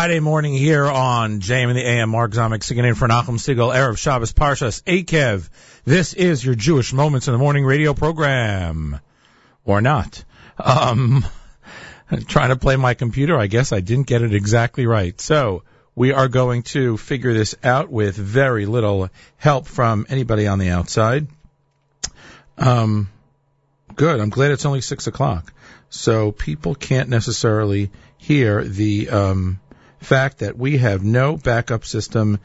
[0.00, 2.08] Friday morning here on JM in the AM.
[2.08, 5.46] Mark Zomick singing in for Nachum Segal, Erev Shabbos Parshas Eikev.
[5.84, 8.98] This is your Jewish Moments in the Morning radio program.
[9.66, 10.24] Or not.
[10.58, 11.26] Um,
[12.28, 13.36] trying to play my computer.
[13.36, 15.20] I guess I didn't get it exactly right.
[15.20, 15.64] So
[15.94, 20.70] we are going to figure this out with very little help from anybody on the
[20.70, 21.26] outside.
[22.56, 23.10] Um,
[23.96, 24.18] good.
[24.18, 25.52] I'm glad it's only six o'clock,
[25.90, 29.60] so people can't necessarily hear the um,
[30.00, 32.38] fact that we have no backup system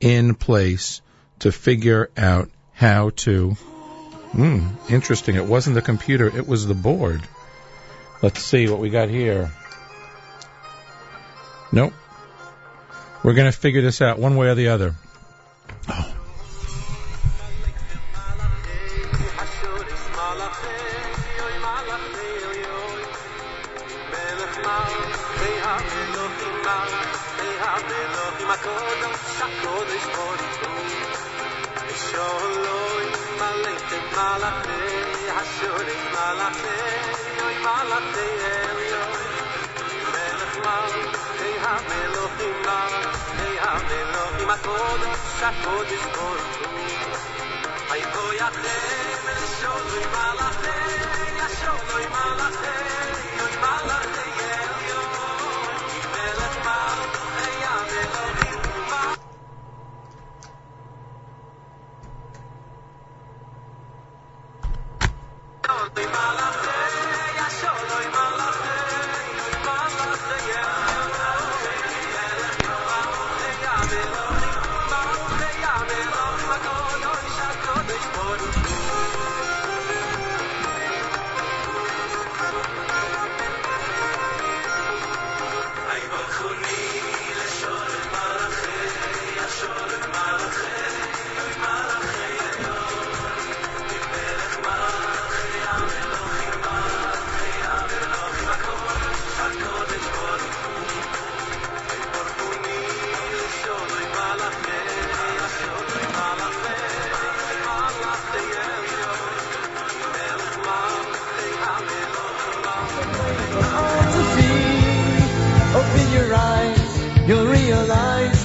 [0.00, 1.02] in place
[1.40, 3.50] to figure out how to.
[4.32, 5.36] Hmm, interesting.
[5.36, 7.22] It wasn't the computer; it was the board.
[8.22, 9.50] Let's see what we got here.
[11.72, 11.92] Nope.
[13.22, 14.94] We're going to figure this out one way or the other.
[15.88, 16.21] Oh.
[45.44, 45.82] Open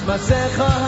[0.08, 0.87] realize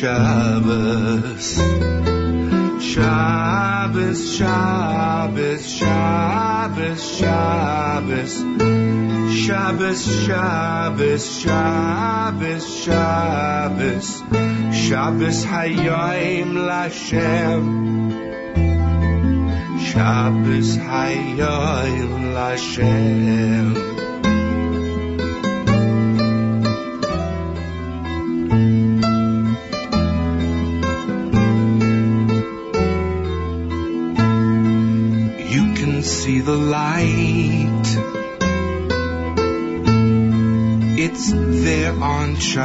[0.00, 1.60] Shabbos.
[15.44, 17.64] Hayyim Lashem.
[19.80, 23.89] Shabbos Hayyim Lashem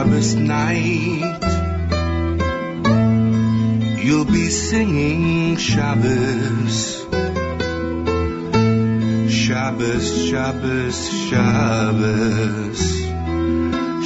[0.06, 1.42] Shabbos night
[4.04, 7.02] you'll be singing Shabbos.
[9.34, 12.82] Shabbos, Shabbos, Shabbos.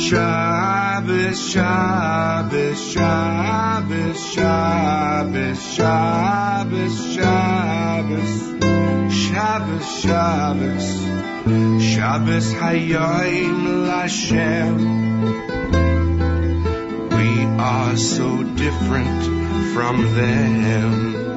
[0.08, 8.32] Shabbos, Shabbos, Shabbos, Shabbos, Shabbos, Shabbos.
[9.14, 10.88] Shabbos, Shabbos.
[11.84, 13.60] Shabbos, Hayyim
[13.90, 15.59] Lashem.
[17.62, 21.29] Are so different from them.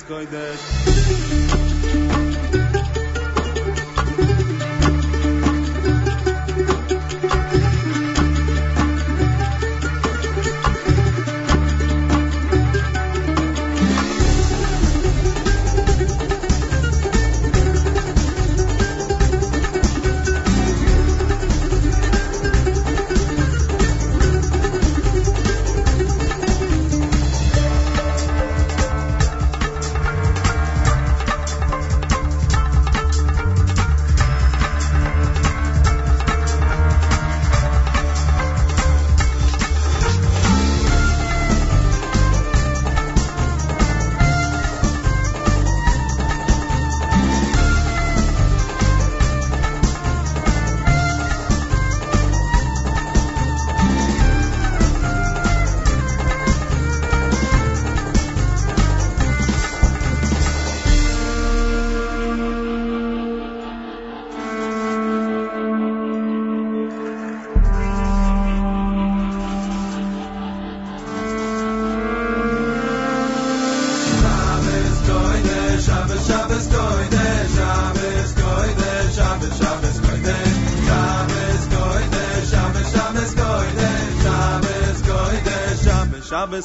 [0.00, 0.81] Kodesh.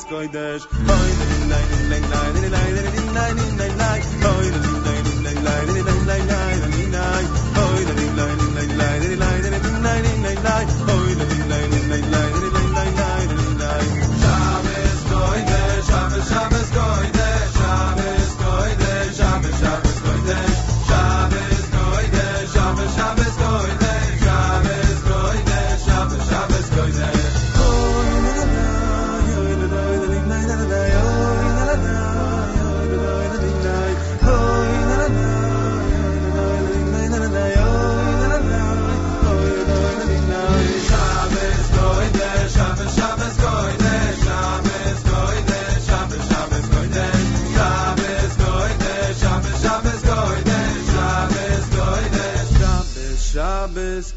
[0.05, 1.26] koidesh, koidesh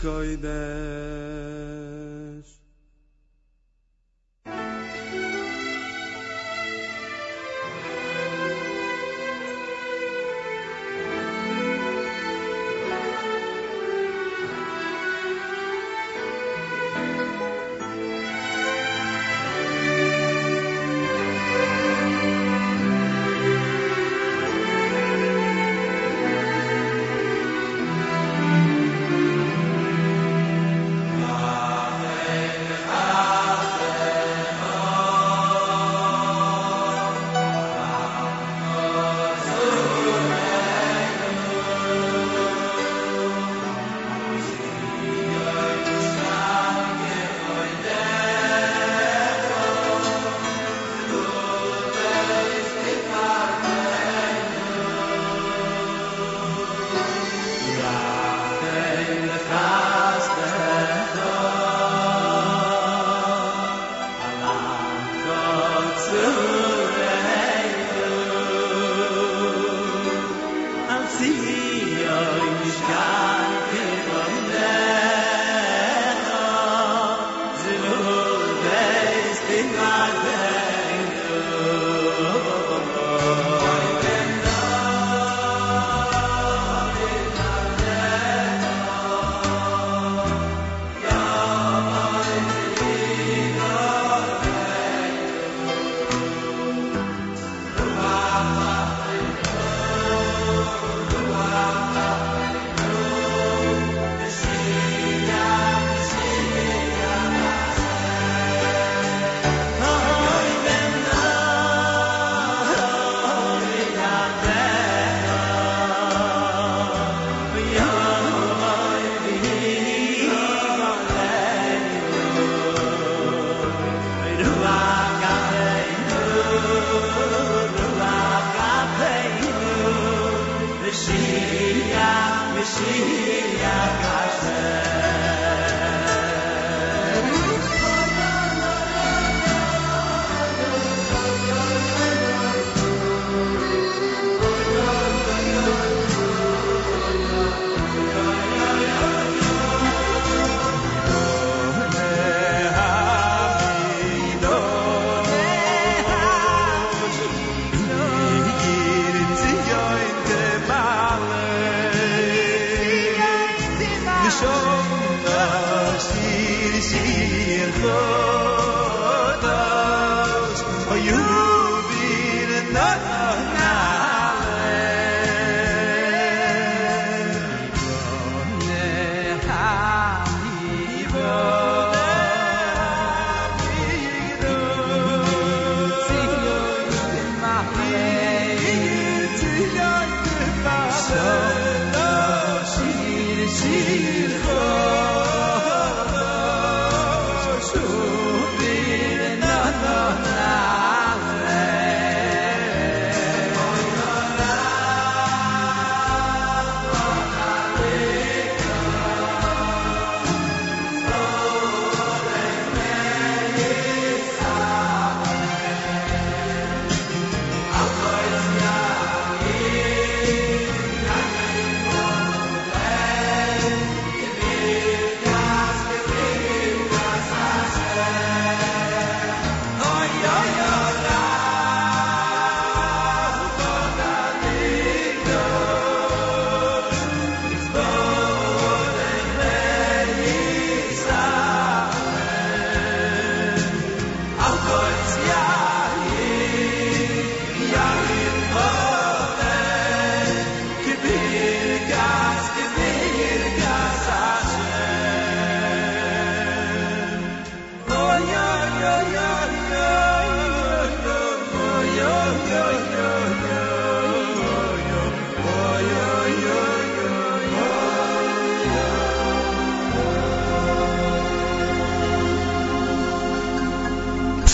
[0.00, 0.48] 使いで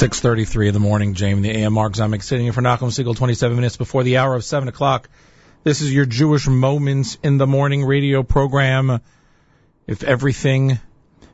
[0.06, 3.56] 6.33 in the morning, Jamie, the AM Mark Zomick sitting in for Nachum Segal 27
[3.56, 5.08] minutes before the hour of 7 o'clock.
[5.64, 9.00] This is your Jewish Moments in the Morning radio program.
[9.88, 10.78] If everything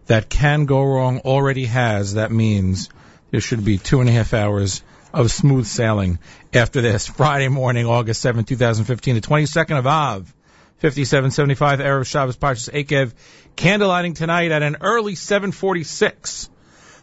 [0.06, 2.88] that can go wrong already has, that means
[3.30, 4.82] there should be two and a half hours
[5.12, 6.18] of smooth sailing
[6.54, 7.06] after this.
[7.06, 10.35] Friday morning, August 7, 2015, the 22nd of Av,
[10.78, 13.12] 5775 Erev Shabbos Parshas Eikev.
[13.54, 16.48] Candlelighting tonight at an early 746.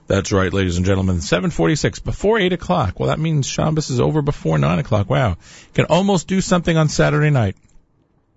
[0.10, 1.22] That's right, ladies and gentlemen.
[1.22, 3.00] 746, before 8 o'clock.
[3.00, 5.08] Well, that means Shabbos is over before 9 o'clock.
[5.08, 5.38] Wow.
[5.76, 7.56] Can almost do something on Saturday night.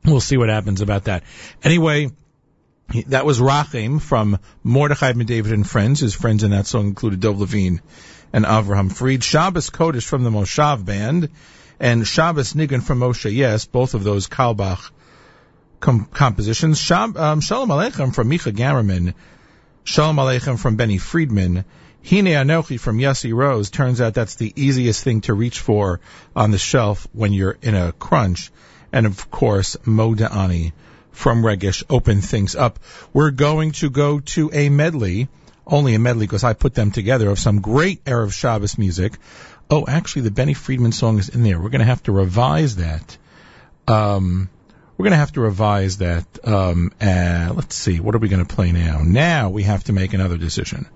[0.04, 1.22] We'll see what happens about that.
[1.64, 2.10] Anyway,
[3.06, 6.00] that was Rachem from Mordechai Ben David and Friends.
[6.00, 7.80] His friends in that song included Dov Levine
[8.34, 9.24] and Avraham Fried.
[9.24, 11.30] Shabbos Kodesh from the Moshav Band.
[11.80, 14.90] And Shabbos Nigun from Moshe Yess, both of those Carlebach
[15.80, 16.78] com- compositions.
[16.78, 19.14] Shab- um, Shalom Aleichem from Micha Gamerman.
[19.84, 21.64] Shalom Aleichem from Benny Friedman.
[22.08, 23.68] Hine Anochi from Yossi Rose.
[23.68, 26.00] Turns out that's the easiest thing to reach for
[26.36, 28.52] on the shelf when you're in a crunch.
[28.92, 30.72] And of course, Mo Da'ani
[31.10, 32.78] from Regesh open things up.
[33.12, 35.26] We're going to go to a medley,
[35.66, 39.18] only a medley because I put them together of some great Erev Shabbos music.
[39.68, 41.60] Oh, actually the Benny Friedman song is in there.
[41.60, 43.18] We're going to have to revise that.
[43.88, 44.48] Um,
[45.02, 46.24] we're going to have to revise that.
[46.44, 49.00] Um, uh, let's see, what are we going to play now?
[49.02, 50.88] Now we have to make another decision.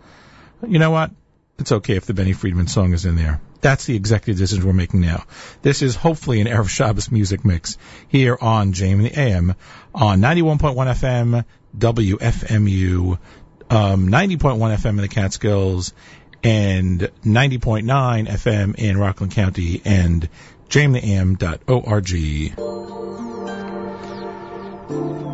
[0.65, 1.11] You know what?
[1.59, 3.41] It's okay if the Benny Friedman song is in there.
[3.63, 5.25] That's the executive decision we're making now.
[5.63, 9.57] This is hopefully an Erev Shabbos music mix here on Jamie the AM
[9.93, 11.45] on 91.1 FM,
[11.77, 13.19] WFMU,
[13.71, 15.95] um, 90.1 FM in the Catskills,
[16.45, 20.29] and 90.9 FM in Rockland County and
[20.69, 22.13] jamtheam.org.
[24.89, 25.27] Boire me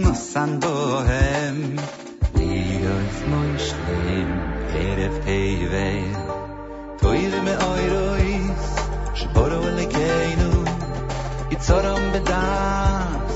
[0.00, 1.58] nosandohem
[2.38, 4.30] Lirois moi schlim
[4.84, 6.04] Erev peivei
[7.00, 8.64] Toir me oirois
[9.20, 10.52] Shporo legeinu
[11.54, 13.34] Itzorom bedas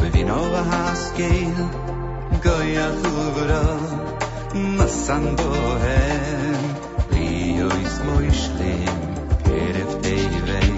[0.00, 1.58] Bevino vahaskeil
[2.44, 3.66] Goya huvro
[4.76, 6.62] nosandohem
[7.14, 9.00] Lirois moi schlim
[9.62, 10.72] Erev peivei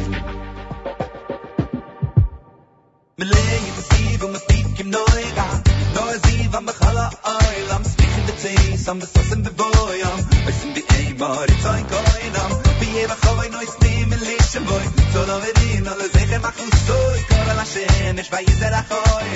[3.19, 5.47] Melei, it's a steve, kim noy ga
[5.95, 9.53] do zi va me khala ay lam spik in de tsay sam de sasen de
[9.61, 10.19] boy am
[10.51, 12.51] es in de ey mar it ay goy nam
[12.81, 14.85] bi ev khoy noy stim in lish boy.
[15.13, 16.99] So no ve di no le zeh ma khun so
[17.37, 19.31] i la shen es vay ze khoy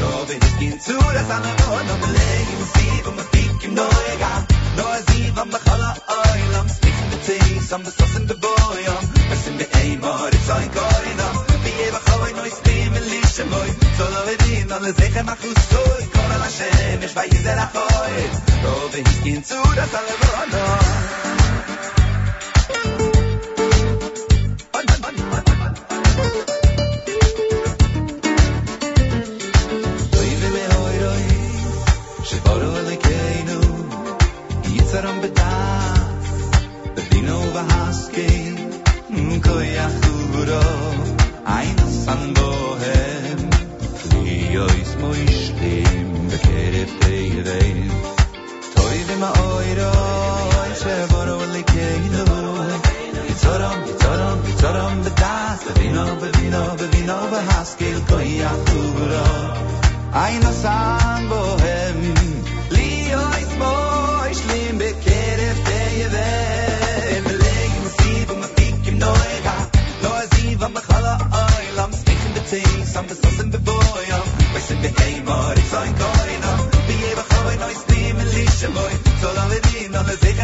[0.00, 3.24] do ve nit kin zu la sam no no le im zi va me
[3.60, 4.32] kim noy ga
[4.78, 5.90] do zi va me khala
[6.20, 9.04] ay lam spik in de tsay sam de sasen de boy am
[9.36, 11.36] es in de ey mar it ay goy nam
[11.66, 13.85] bi ev khoy noy stim in lish boy.
[14.76, 17.14] So no vedin no le zeh mach us so, kol la shem, es
[39.40, 40.62] koyachuro,
[58.08, 59.26] Koyachuro,
[60.12, 61.98] Aina san bohem
[62.74, 66.28] Li ois moi shlim bekeref teyeve
[67.26, 69.56] Melegim siv afik im noega
[70.02, 75.68] Lo aziv am chala oil Am smichen beteis am besossen beboyam Weissen be eimor ich
[75.72, 76.54] soin koina
[76.86, 77.68] Bi eva choy no.
[77.74, 79.05] Is nim el lishem boy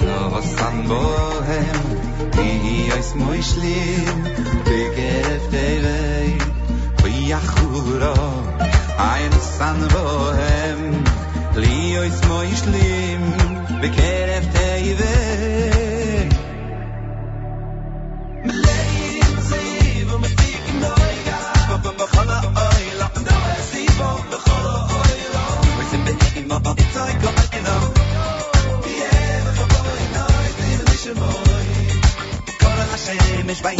[0.00, 1.80] shor a san bohem
[2.36, 2.50] Di
[2.98, 4.16] is moy shlim
[4.68, 6.02] de gereftere
[7.02, 8.14] vi a khura
[9.10, 10.80] ein san bohem
[11.62, 13.22] li is moy shlim
[13.80, 13.88] be
[33.50, 33.74] Shemesh bei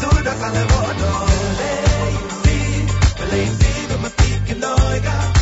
[0.00, 1.26] tu da kalevono
[3.30, 5.39] Lei si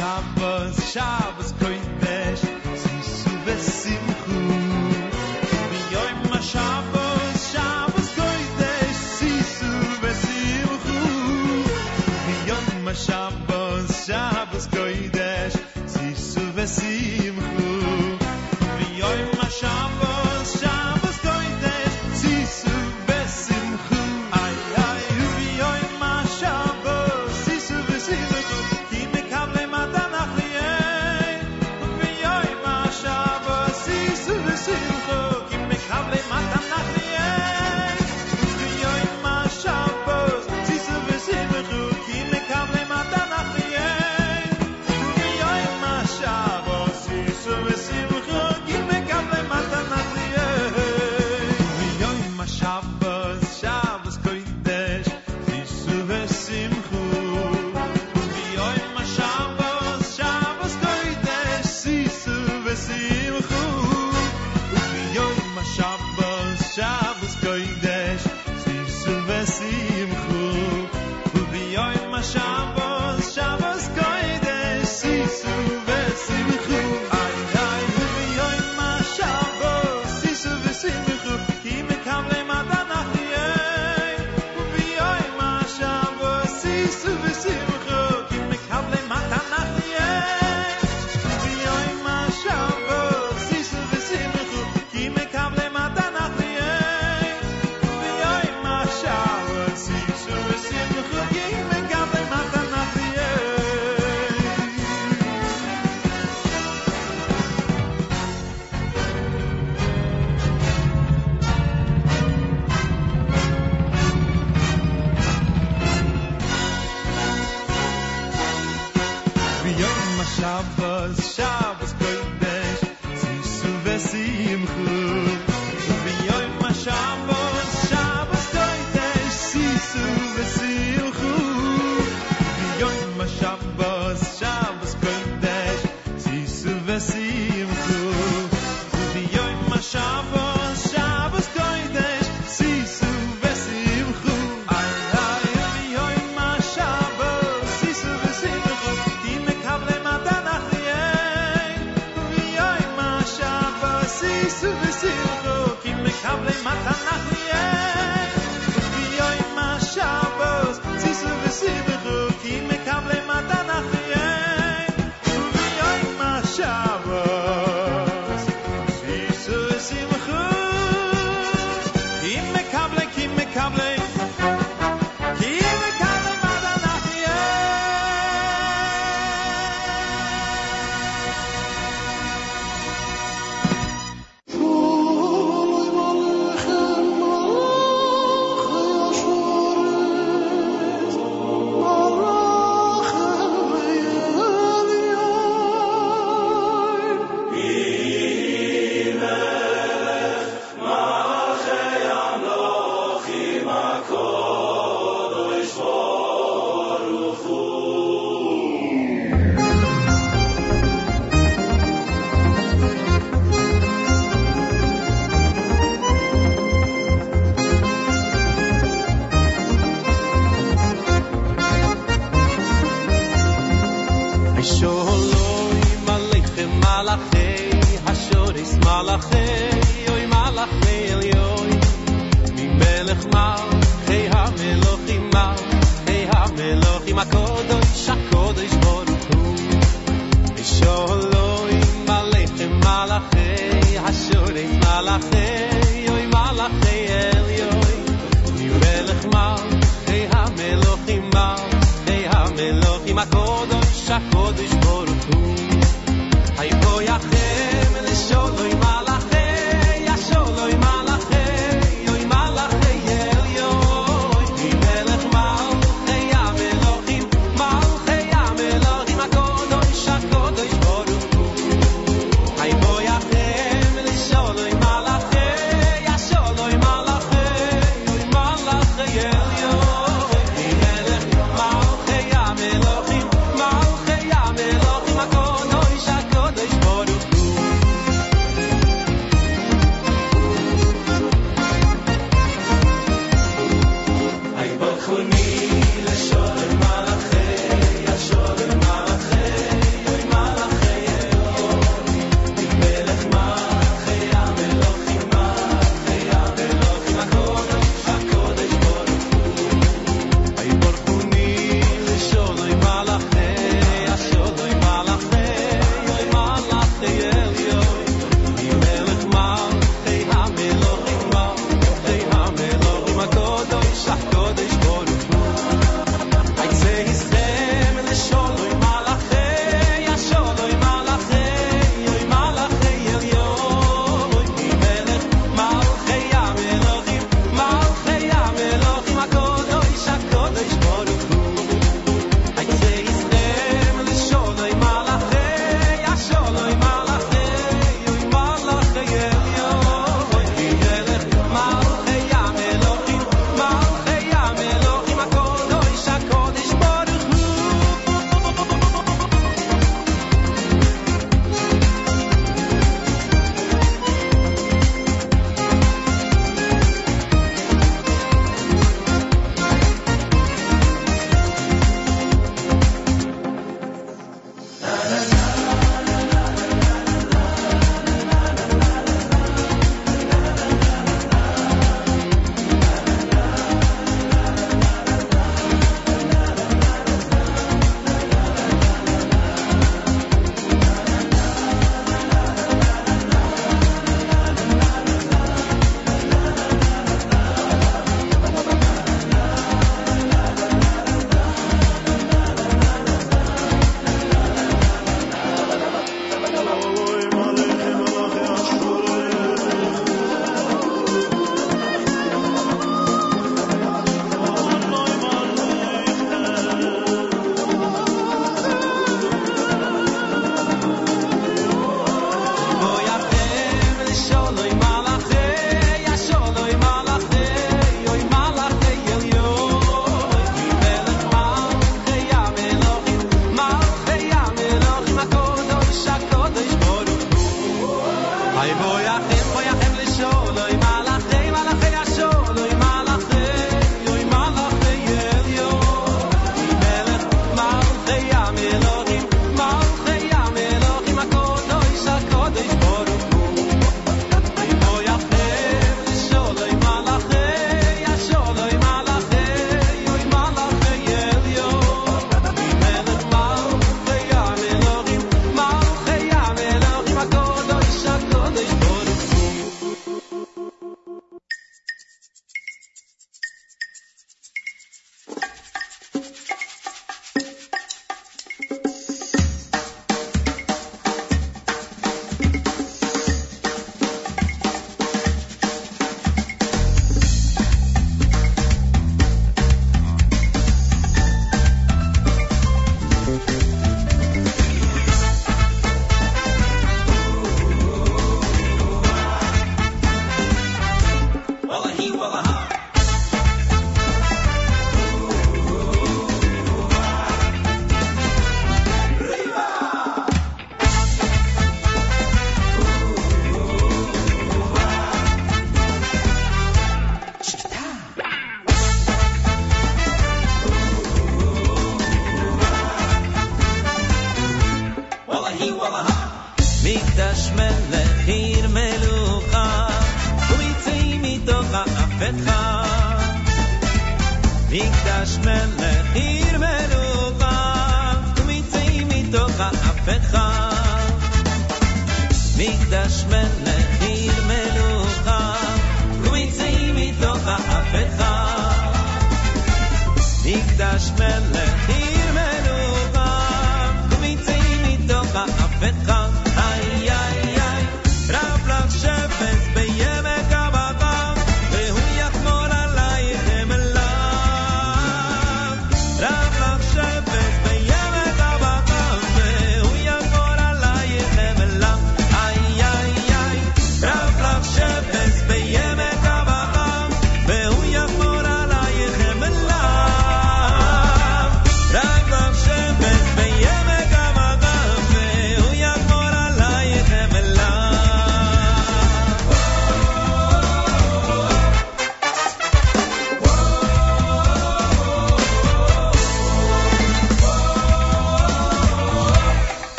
[0.00, 1.52] Shabbos, Shabbos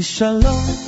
[0.00, 0.79] Zu Shalom, oh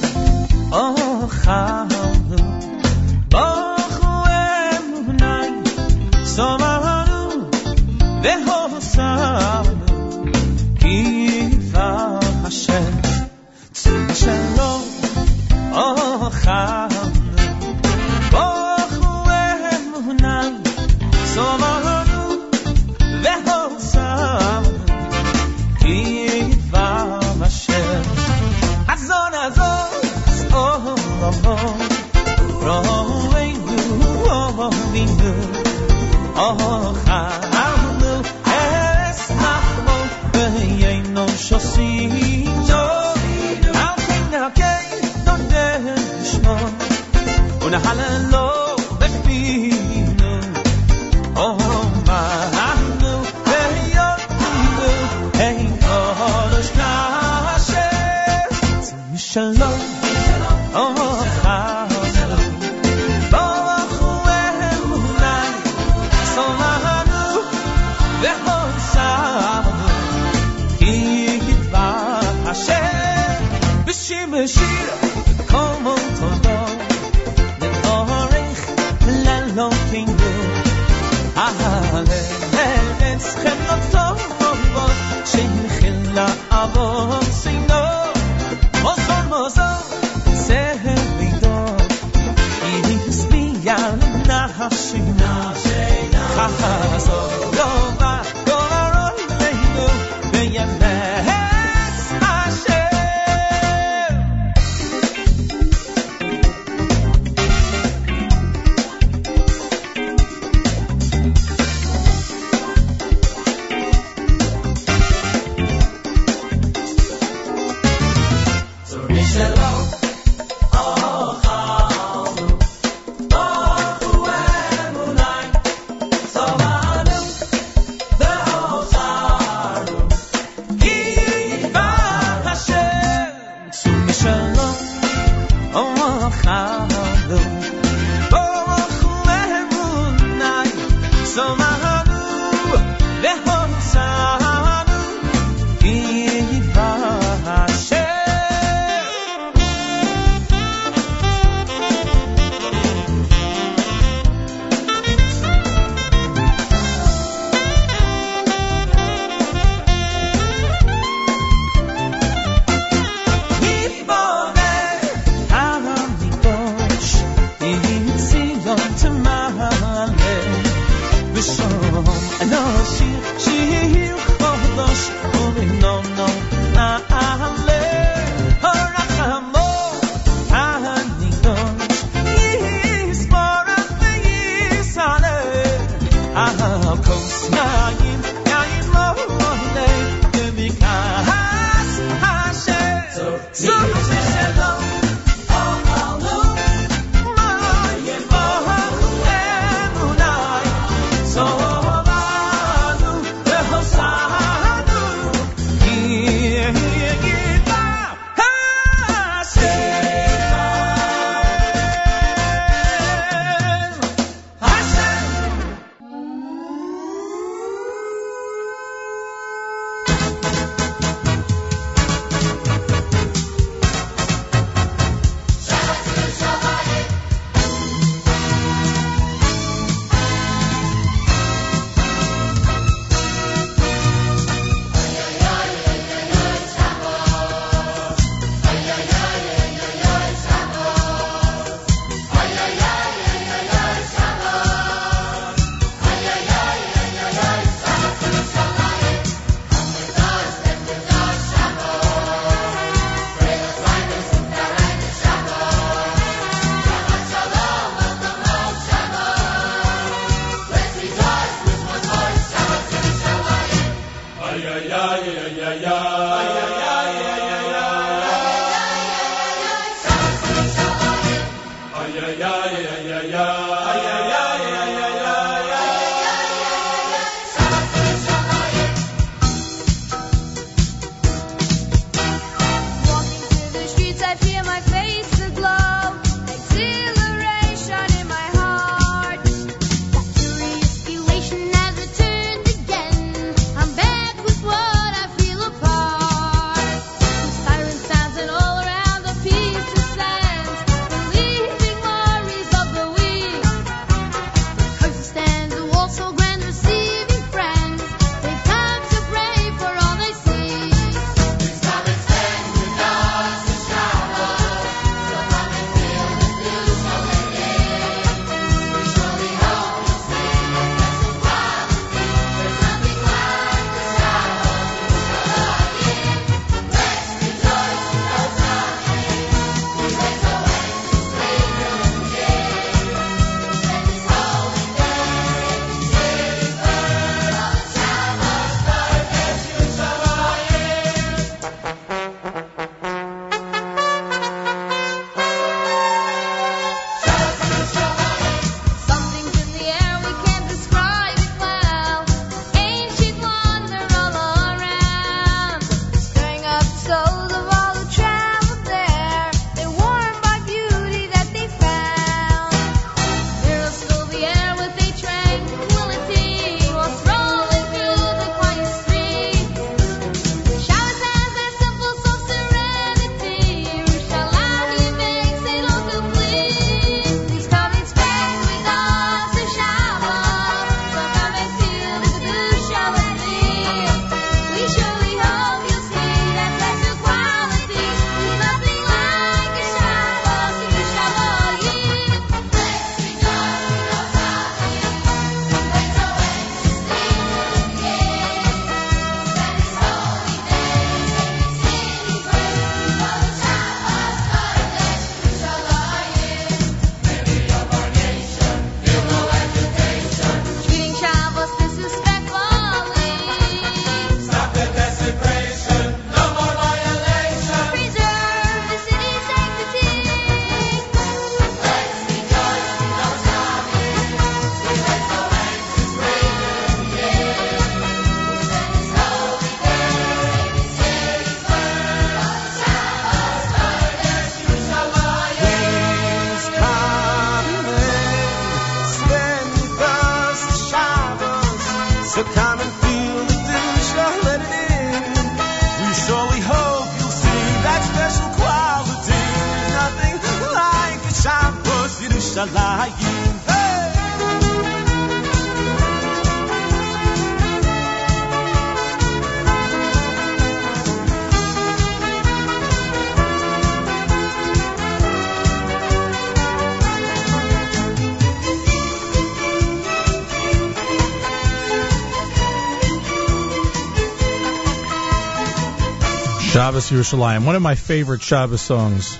[476.92, 479.38] Shabbos Yerushalayim, one of my favorite Shabbos songs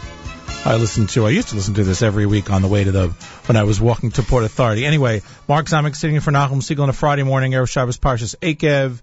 [0.65, 1.27] I listen to.
[1.27, 3.09] I used to listen to this every week on the way to the,
[3.45, 4.87] when I was walking to Port Authority.
[4.87, 8.35] Anyway, Mark Zomick sitting in for Nachum Segal on a Friday morning, Erev Shabbos Parshas
[8.37, 9.03] Eikev.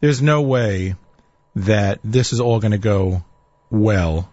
[0.00, 0.96] There's no way
[1.54, 3.22] that this is all going to go
[3.70, 4.28] well.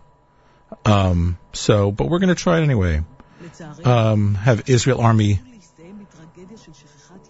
[0.84, 3.04] Um, so, but we're going to try it anyway.
[3.84, 5.40] Um, have Israel Army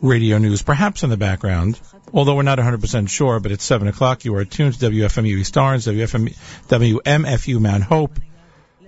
[0.01, 1.77] radio news perhaps in the background,
[2.13, 4.25] although we're not 100% sure, but it's 7 o'clock.
[4.25, 6.35] You are tuned to WFMU East Orange, WFM,
[6.67, 8.19] WMFU Mount Hope,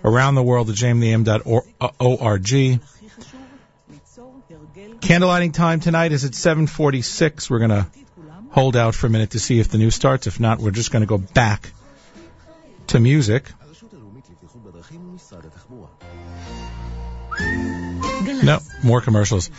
[0.04, 2.44] around the world at jmnam.org.
[5.00, 7.50] Candlelighting time tonight is at 7.46.
[7.50, 7.88] We're going to
[8.52, 10.28] hold out for a minute to see if the news starts.
[10.28, 11.72] If not, we're just going to go back
[12.88, 13.52] to music.
[18.44, 19.50] No, more commercials.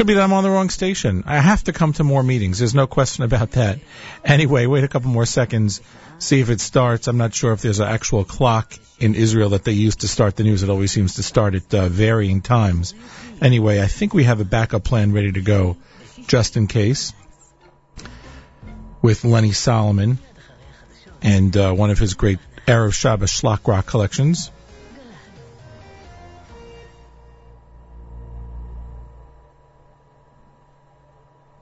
[0.00, 1.24] Could be that I'm on the wrong station.
[1.26, 2.58] I have to come to more meetings.
[2.58, 3.80] There's no question about that.
[4.24, 5.82] Anyway, wait a couple more seconds,
[6.18, 7.06] see if it starts.
[7.06, 10.36] I'm not sure if there's an actual clock in Israel that they use to start
[10.36, 10.62] the news.
[10.62, 12.94] It always seems to start at uh, varying times.
[13.42, 15.76] Anyway, I think we have a backup plan ready to go
[16.26, 17.12] just in case
[19.02, 20.18] with Lenny Solomon
[21.20, 24.50] and uh, one of his great Erev Shabbos Shlock Rock collections.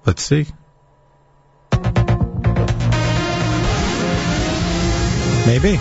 [0.07, 0.45] Let's see.
[5.45, 5.79] Maybe.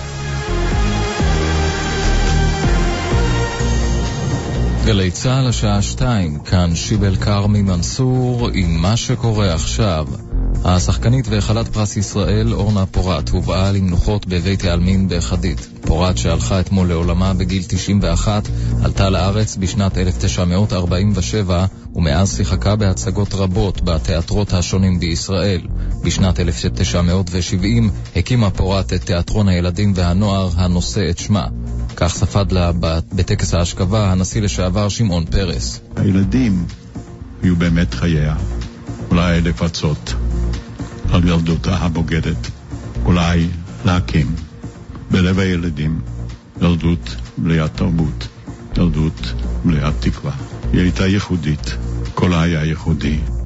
[4.85, 10.07] גלי צה"ל השעה שתיים, כאן שיבל כרמי מנסור עם מה שקורה עכשיו.
[10.66, 15.68] השחקנית והחלת פרס ישראל אורנה פורת הובאה למנוחות בבית העלמין בחדית.
[15.82, 18.50] פורת שהלכה אתמול לעולמה בגיל 91,
[18.84, 25.62] עלתה לארץ בשנת 1947 ומאז שיחקה בהצגות רבות בתיאטרות השונים בישראל.
[26.04, 31.48] בשנת 1970 הקימה פורת את תיאטרון הילדים והנוער הנושא את שמה.
[31.96, 32.72] כך ספד לה
[33.14, 35.82] בטקס ההשכבה הנשיא לשעבר שמעון פרס.
[35.96, 36.66] הילדים
[37.44, 38.36] היו באמת חייה.
[39.12, 40.14] אולי לפצות
[41.14, 42.52] על ילדותה הבוגדת.
[43.06, 43.48] אולי
[43.86, 44.36] להקים
[45.12, 46.02] בלב הילדים
[46.62, 48.28] ילדות מלאת תרבות,
[48.78, 49.34] ילדות
[49.66, 50.32] מלאת תקווה.
[50.74, 51.76] היא הייתה ייחודית,
[52.14, 53.37] קולה היה ייחודי.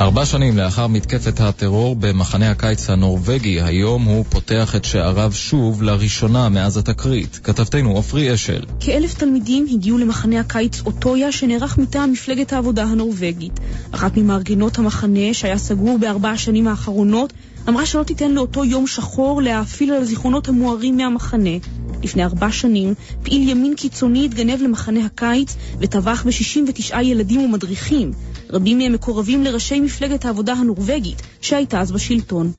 [0.00, 6.48] ארבע שנים לאחר מתקפת הטרור במחנה הקיץ הנורבגי, היום הוא פותח את שעריו שוב לראשונה
[6.48, 7.40] מאז התקרית.
[7.42, 8.62] כתבתנו עופרי אשל.
[8.80, 13.60] כאלף תלמידים הגיעו למחנה הקיץ אוטויה שנערך מטעם מפלגת העבודה הנורבגית.
[13.90, 17.32] אחת ממארגנות המחנה, שהיה סגור בארבע השנים האחרונות,
[17.68, 21.56] אמרה שלא תיתן לאותו יום שחור להאפיל על הזיכרונות המוארים מהמחנה.
[22.02, 28.12] לפני ארבע שנים, פעיל ימין קיצוני התגנב למחנה הקיץ וטבח ב-69 ילדים ומדריכים.
[28.50, 32.52] רבים מהם מקורבים לראשי מפלגת העבודה הנורבגית, שהייתה אז בשלטון.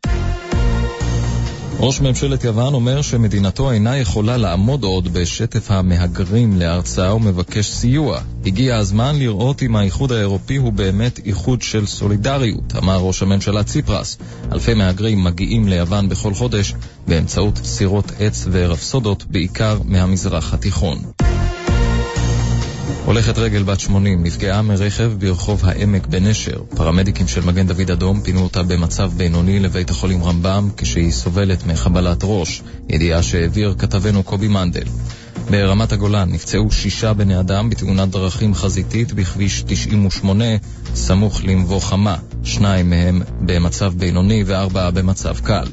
[1.82, 8.22] ראש ממשלת יוון אומר שמדינתו אינה יכולה לעמוד עוד בשטף המהגרים לארצה ומבקש סיוע.
[8.46, 14.18] הגיע הזמן לראות אם האיחוד האירופי הוא באמת איחוד של סולידריות, אמר ראש הממשלה ציפרס.
[14.52, 16.74] אלפי מהגרים מגיעים ליוון בכל חודש
[17.08, 21.29] באמצעות סירות עץ ורפסודות, בעיקר מהמזרח התיכון.
[23.10, 26.62] הולכת רגל בת 80 נפגעה מרכב ברחוב העמק בנשר.
[26.76, 32.20] פרמדיקים של מגן דוד אדום פינו אותה במצב בינוני לבית החולים רמב"ם כשהיא סובלת מחבלת
[32.24, 34.84] ראש, ידיעה שהעביר כתבנו קובי מנדל.
[35.50, 40.46] ברמת הגולן נפצעו שישה בני אדם בתאונת דרכים חזיתית בכביש 98
[40.96, 45.66] סמוך למבוא חמה, שניים מהם במצב בינוני וארבעה במצב קל.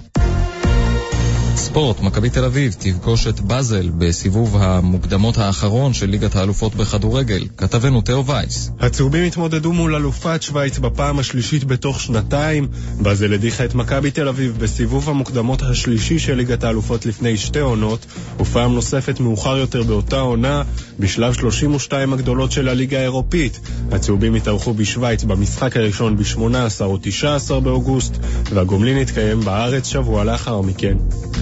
[1.57, 7.47] ספורט, מכבי תל אביב תפגוש את באזל בסיבוב המוקדמות האחרון של ליגת האלופות בכדורגל.
[7.57, 8.71] כתבנו תאו וייס.
[8.81, 12.69] הצהובים התמודדו מול אלופת שווייץ בפעם השלישית בתוך שנתיים.
[13.01, 18.07] באזל הדיחה את מכבי תל אביב בסיבוב המוקדמות השלישי של ליגת האלופות לפני שתי עונות,
[18.41, 20.63] ופעם נוספת מאוחר יותר באותה עונה,
[20.99, 23.61] בשלב 32 הגדולות של הליגה האירופית.
[23.93, 28.17] הצהובים התארחו בשווייץ במשחק הראשון ב-18 או 19 באוגוסט,
[28.51, 30.97] והגומלין התקיים בארץ שבוע לאחר מכן.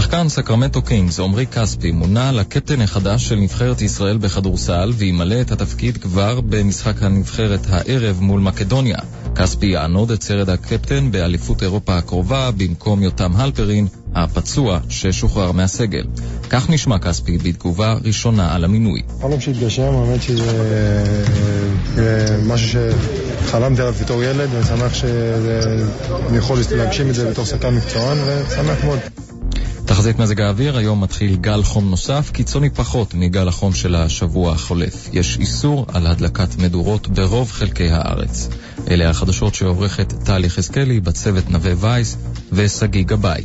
[0.00, 5.96] שחקן סקרמנטו קינגס, עמרי כספי, מונה לקפטן החדש של נבחרת ישראל בכדורסל וימלא את התפקיד
[5.96, 8.98] כבר במשחק הנבחרת הערב מול מקדוניה.
[9.34, 16.04] כספי יענוד את סרט הקפטן באליפות אירופה הקרובה במקום יותם הלפרין הפצוע ששוחרר מהסגל.
[16.50, 19.02] כך נשמע כספי בתגובה ראשונה על המינוי.
[19.20, 20.94] חלום שהתגשם, האמת שזה
[21.98, 22.80] אה, משהו
[23.46, 28.84] שחלמתי עליו בתור ילד, ואני שמח שאני יכול להגשים את זה בתור שחקן מקצוען, ושמח
[28.84, 28.98] מאוד.
[29.88, 35.08] תחזית מזג האוויר, היום מתחיל גל חום נוסף, קיצוני פחות מגל החום של השבוע החולף.
[35.12, 38.48] יש איסור על הדלקת מדורות ברוב חלקי הארץ.
[38.90, 42.16] אלה החדשות שעורכת טלי יחזקאלי, בצוות נווה וייס
[42.52, 43.44] ושגיא גבאי.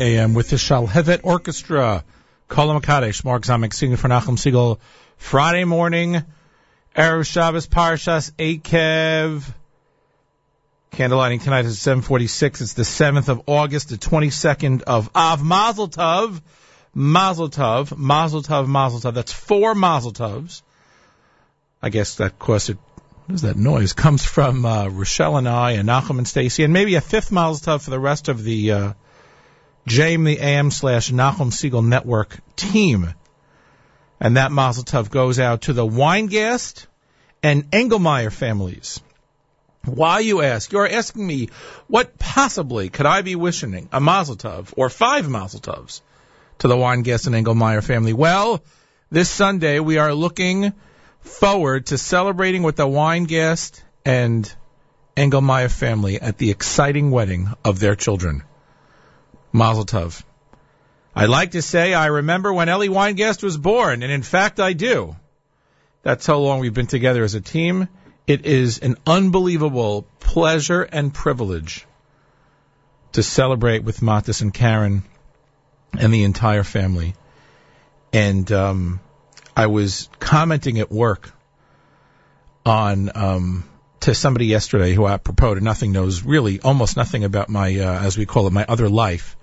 [0.00, 2.04] AM with the Shalhevet Orchestra.
[2.48, 4.78] Kolam Kadesh, Mark Zomick singing for Nachum Segal.
[5.18, 6.24] Friday morning,
[6.96, 9.44] Erev Shabbos Parshas Eikev.
[10.92, 12.62] Candlelighting tonight is 746.
[12.62, 15.44] It's the 7th of August, the 22nd of Av.
[15.44, 16.40] Mazel Tov.
[16.94, 17.96] Mazel Tov.
[17.96, 18.66] Mazel Tov.
[18.66, 19.14] Mazel Tov.
[19.14, 20.62] That's four Mazel Tovs.
[21.82, 23.92] I guess that, it, what is that noise?
[23.92, 27.74] Comes from uh, Rochelle and I and Nachum and Stacy, and maybe a fifth Mazel
[27.74, 28.92] Tov for the rest of the uh,
[29.90, 33.12] JM the AM slash Nachum Segal Network team.
[34.20, 36.86] And that Mazel Tov goes out to the Weingast
[37.42, 39.00] and Engelmeyer families.
[39.84, 40.70] Why, you ask?
[40.70, 41.48] You're asking me,
[41.88, 46.02] what possibly could I be wishing a Mazel Tov or five Mazel Tovs
[46.58, 48.12] to the Weingast and Engelmeyer family?
[48.12, 48.62] Well,
[49.10, 50.72] this Sunday we are looking
[51.22, 54.54] forward to celebrating with the Weingast and
[55.16, 58.44] Engelmeyer family at the exciting wedding of their children.
[59.52, 60.22] Mazel Tov.
[61.14, 64.72] I like to say I remember when Ellie Weingast was born, and in fact I
[64.72, 65.16] do.
[66.02, 67.88] That's how long we've been together as a team.
[68.26, 71.86] It is an unbelievable pleasure and privilege
[73.12, 75.02] to celebrate with Matis and Karen
[75.98, 77.14] and the entire family.
[78.12, 79.00] And um,
[79.56, 81.32] I was commenting at work
[82.64, 83.68] on um,
[84.00, 88.16] to somebody yesterday who apropos to nothing knows really almost nothing about my uh, as
[88.16, 89.36] we call it my other life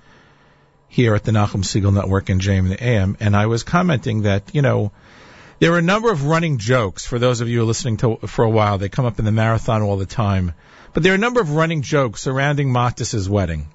[0.87, 4.53] here at the Nachum Segal Network and JM the AM, and I was commenting that
[4.53, 4.91] you know
[5.59, 8.49] there are a number of running jokes for those of you listening to for a
[8.49, 8.77] while.
[8.77, 10.53] They come up in the marathon all the time,
[10.93, 13.67] but there are a number of running jokes surrounding Matis's wedding,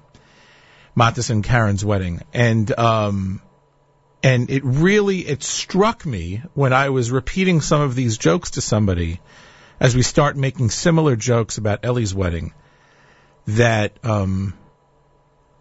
[0.97, 3.41] Matis and Karen's wedding, and um,
[4.23, 8.61] and it really it struck me when I was repeating some of these jokes to
[8.61, 9.19] somebody
[9.79, 12.53] as we start making similar jokes about Ellie's wedding
[13.47, 14.53] that um,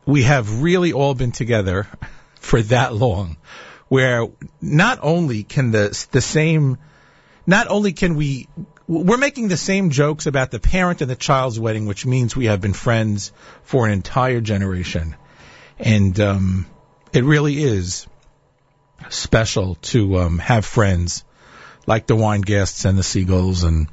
[0.06, 1.86] we have really all been together
[2.34, 3.36] for that long
[3.88, 4.26] where
[4.60, 6.78] not only can the the same
[7.46, 8.48] not only can we
[8.88, 12.46] we're making the same jokes about the parent and the child's wedding which means we
[12.46, 15.16] have been friends for an entire generation.
[15.78, 16.66] And um,
[17.12, 18.06] it really is
[19.08, 21.24] special to um, have friends
[21.86, 23.88] like the Weingasts and the Segals and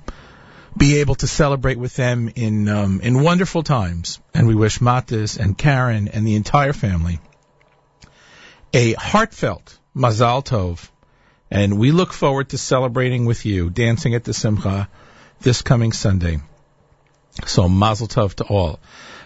[0.80, 4.20] be able to celebrate with them in um, in wonderful times.
[4.34, 7.20] And we wish Matis and Karen and the entire family
[8.74, 10.90] a heartfelt Mazal Tov.
[11.52, 14.88] And we look forward to celebrating with you, dancing at the Simcha
[15.42, 16.40] this coming Sunday.
[17.46, 18.80] So Mazel Tov to all.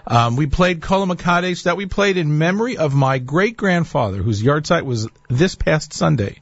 [0.06, 4.42] Um, we played Kol Mekadesh that we played in memory of my great grandfather, whose
[4.42, 6.42] yahrzeit was this past Sunday.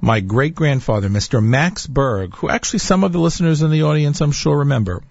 [0.00, 1.42] My great grandfather, Mr.
[1.42, 5.02] Max Berg, who actually some of the listeners in the audience I'm sure remember,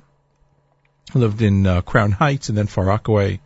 [1.14, 3.42] lived in uh, Crown Heights and then Far Rockaway.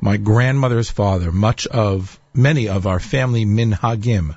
[0.00, 4.34] My grandmother's father, much of, many of our family minhagim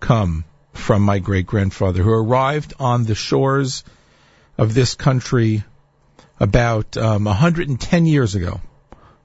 [0.00, 3.84] come from my great grandfather, who arrived on the shores
[4.56, 5.64] of this country
[6.40, 8.60] about um, 110 years ago.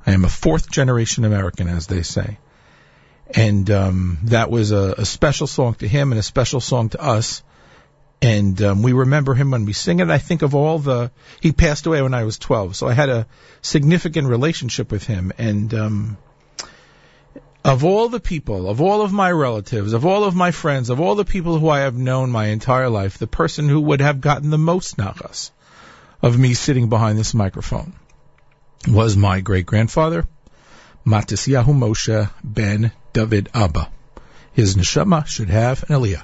[0.05, 2.37] I am a fourth generation American, as they say.
[3.35, 7.01] And um, that was a, a special song to him and a special song to
[7.01, 7.43] us.
[8.21, 10.09] And um, we remember him when we sing it.
[10.09, 11.11] I think of all the.
[11.41, 13.27] He passed away when I was 12, so I had a
[13.61, 15.31] significant relationship with him.
[15.37, 16.17] And um,
[17.63, 20.99] of all the people, of all of my relatives, of all of my friends, of
[20.99, 24.21] all the people who I have known my entire life, the person who would have
[24.21, 25.51] gotten the most nachas
[26.21, 27.93] of me sitting behind this microphone
[28.87, 30.25] was my great grandfather,
[31.07, 33.89] Matisyahu Moshe ben David Abba.
[34.51, 36.23] His neshama should have an aliyah.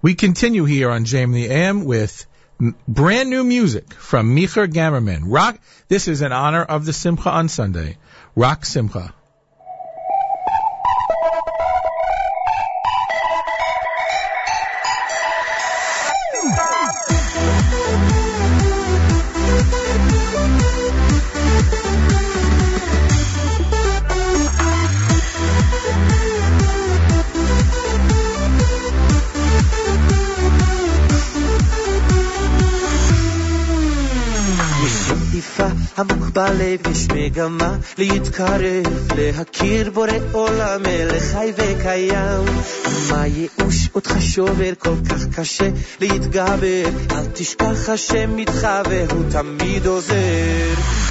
[0.00, 2.24] We continue here on JM the AM with
[2.88, 5.24] brand new music from Micher Gamerman.
[5.24, 5.58] Rock.
[5.88, 7.98] This is in honor of the Simcha on Sunday.
[8.34, 9.12] Rak Simcha.
[35.98, 42.44] עמוק בלב יש מגמה להתקרב, להכיר בורא עולם מלך חי וקיים.
[43.10, 45.68] מה ייאוש אותך שובר כל כך קשה
[46.00, 51.07] להתגבר, אל תשכח השם איתך והוא תמיד עוזר.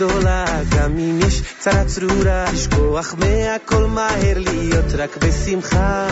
[0.00, 0.44] גדולה,
[0.76, 6.08] גם אם יש צרה צרורה, לשכוח מהכל מהר להיות רק בשמחה.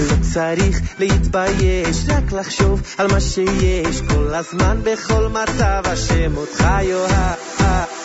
[0.00, 7.97] לא צריך להתבייש, רק לחשוב על מה שיש, כל הזמן בכל מצב השם אותך יאהב.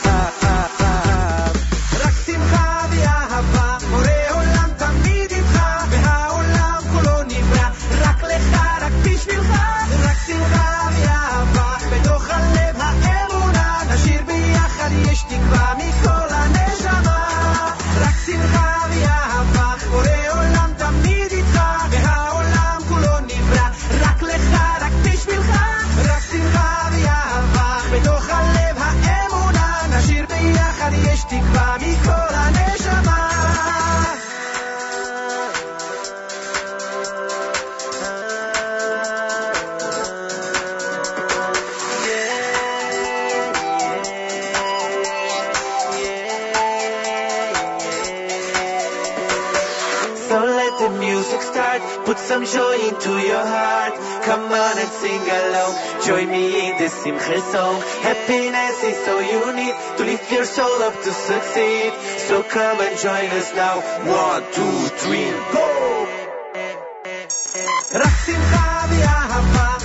[57.03, 57.81] Simche song.
[58.01, 61.91] Happiness is all you need to lift your soul up to succeed.
[62.27, 63.81] So come and join us now.
[64.07, 65.67] One, two, three, go!
[67.93, 69.82] רק שמחה ואהבה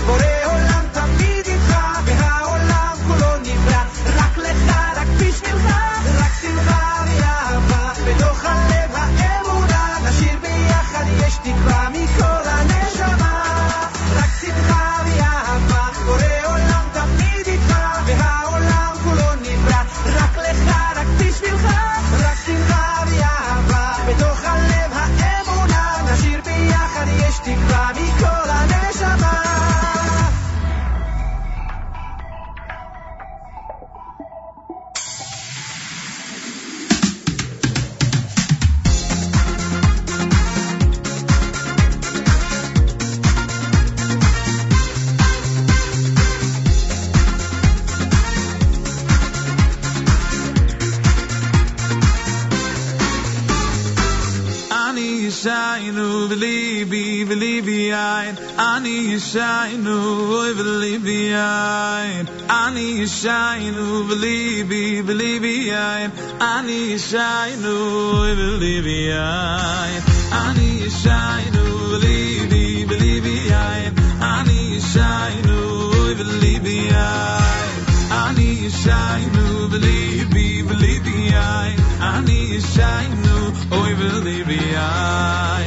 [63.09, 66.11] shaynu believe believe I
[66.41, 67.75] ani shaynu
[68.39, 70.01] believe I
[70.41, 73.93] ani shaynu believe believe I
[74.33, 74.61] ani
[74.93, 75.59] shaynu
[76.19, 77.69] believe I
[78.21, 78.51] ani
[78.83, 81.75] shaynu believe believe I
[82.13, 82.41] ani
[82.75, 83.37] shaynu
[83.73, 85.58] oh, believe I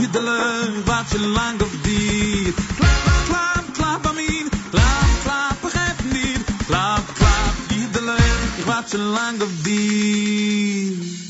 [0.00, 1.70] Iedele wat je lang of
[5.62, 6.44] begrijp niet.
[8.64, 11.23] Wat je lang of.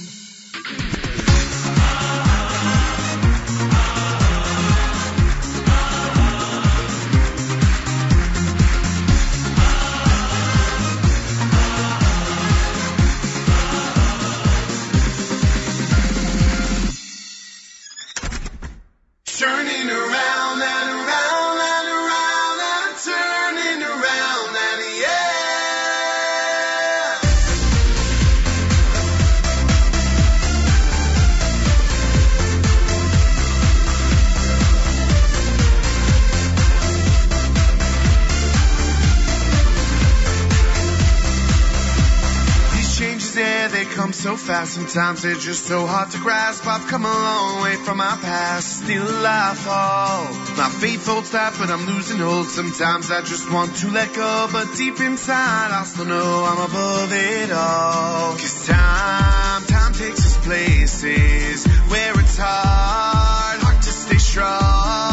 [44.95, 46.65] Sometimes they're just so hard to grasp.
[46.69, 48.85] I've come a long way from my past.
[48.85, 50.23] Still I fall.
[50.55, 52.47] My faith holds tight, but I'm losing hold.
[52.47, 54.49] Sometimes I just want to let go.
[54.53, 58.35] But deep inside, I still know I'm above it all.
[58.39, 65.04] Cause time, time takes us places where it's hard, hard to stay strong.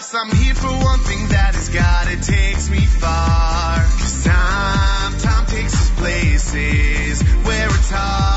[0.00, 0.14] Stops.
[0.14, 2.08] I'm here for one thing that is God.
[2.08, 3.76] It takes me far.
[3.76, 8.33] Cause time, time takes us places where it's hard,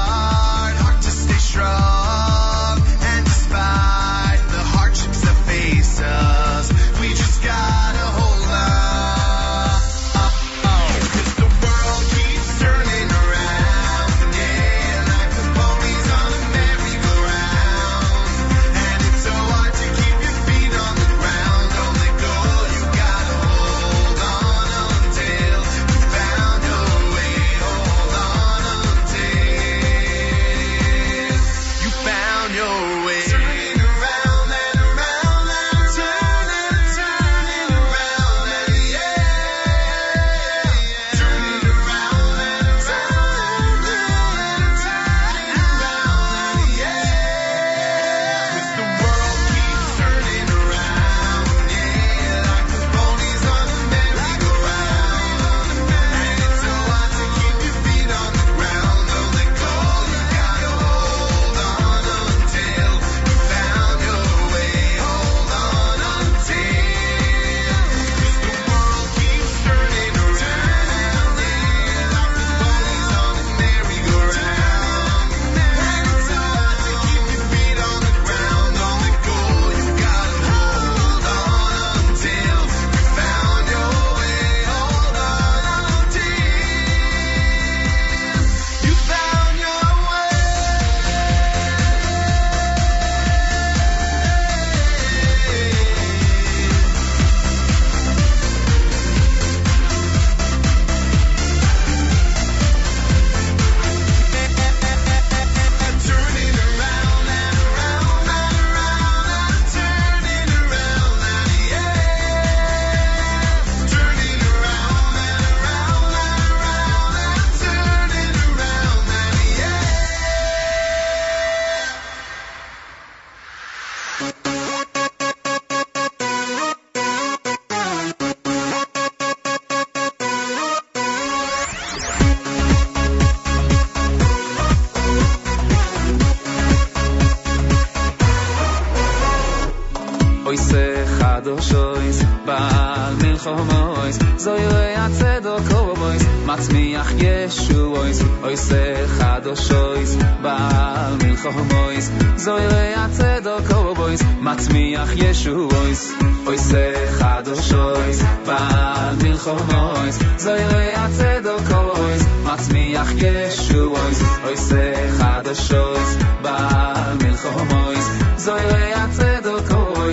[141.48, 148.72] קדוש אויס בעל מלחום אויס זוי ראי הצדוק אויס מצמיח ישו אויס אויס
[149.08, 156.12] חדוש אויס בעל מלחום אויס זוי ראי הצדוק אויס מצמיח ישו אויס
[156.46, 156.74] אויס
[157.20, 164.72] חדוש אויס בעל מלחום אויס זוי ראי הצדוק אויס מצמיח ישו אויס אויס
[165.18, 168.94] חדוש אויס בעל מלחום אויס זוי ראי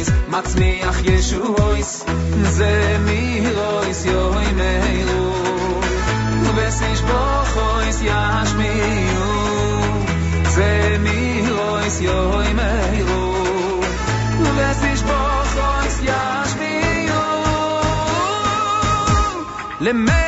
[0.05, 0.55] ois mats
[1.07, 1.91] yeshu ois
[2.57, 3.21] ze mi
[3.77, 4.73] ois yo i me
[5.09, 5.25] ru
[6.45, 6.79] du bes
[7.09, 7.21] bo
[7.67, 8.73] ois yas mi
[9.29, 9.33] u
[10.57, 10.73] ze
[11.05, 11.21] mi
[11.69, 11.97] ois
[15.09, 15.21] bo
[15.69, 16.75] ois mi
[17.21, 17.25] u
[19.85, 20.24] le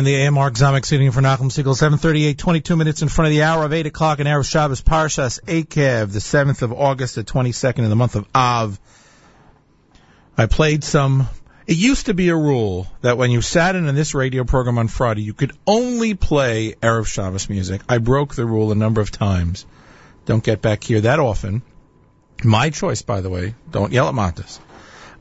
[0.00, 3.42] in the AM, Mark sitting for Nachum Segal, 738, 22 minutes in front of the
[3.42, 7.80] hour of 8 o'clock in Erev Shabbos, Parshas Eikev, the 7th of August, the 22nd
[7.80, 8.80] in the month of Av.
[10.38, 11.28] I played some,
[11.66, 14.78] it used to be a rule that when you sat in on this radio program
[14.78, 17.82] on Friday, you could only play Erev Shabbos music.
[17.86, 19.66] I broke the rule a number of times.
[20.24, 21.60] Don't get back here that often.
[22.42, 23.54] My choice, by the way.
[23.70, 24.60] Don't yell at Montes.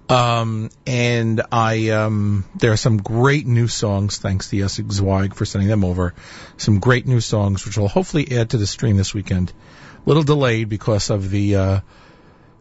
[0.10, 5.46] Um, and I, um, there are some great new songs, thanks to Yessig Zweig for
[5.46, 6.16] sending them over.
[6.58, 9.54] Some great new songs, which will hopefully add to the stream this weekend.
[10.04, 11.80] A little delayed because of the, uh,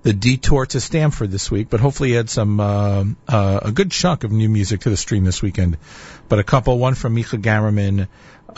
[0.03, 4.25] the detour to Stamford this week, but hopefully add some, uh, uh, a good chunk
[4.25, 5.79] of new music to the stream this weekend.
[6.29, 8.09] But a couple, one from Micha Gamerman,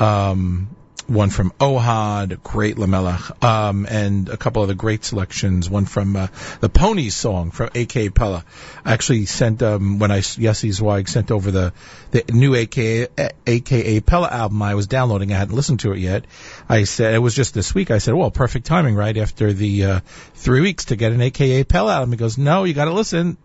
[0.00, 0.68] um,
[1.10, 5.68] one from Ohad, great Lamelech, um, and a couple of the great selections.
[5.68, 6.28] One from uh,
[6.60, 8.10] the Ponies song from A.K.
[8.10, 8.44] Pella.
[8.84, 11.72] I actually sent um, when I Yessi Zweig sent over the
[12.12, 13.08] the new A.K.
[13.46, 14.00] A.K.A.
[14.02, 14.62] Pella album.
[14.62, 15.32] I was downloading.
[15.32, 16.26] I hadn't listened to it yet.
[16.68, 17.90] I said it was just this week.
[17.90, 20.00] I said, well, perfect timing, right after the uh,
[20.34, 21.64] three weeks to get an A.K.A.
[21.64, 22.12] Pella album.
[22.12, 23.36] He goes, no, you got to listen.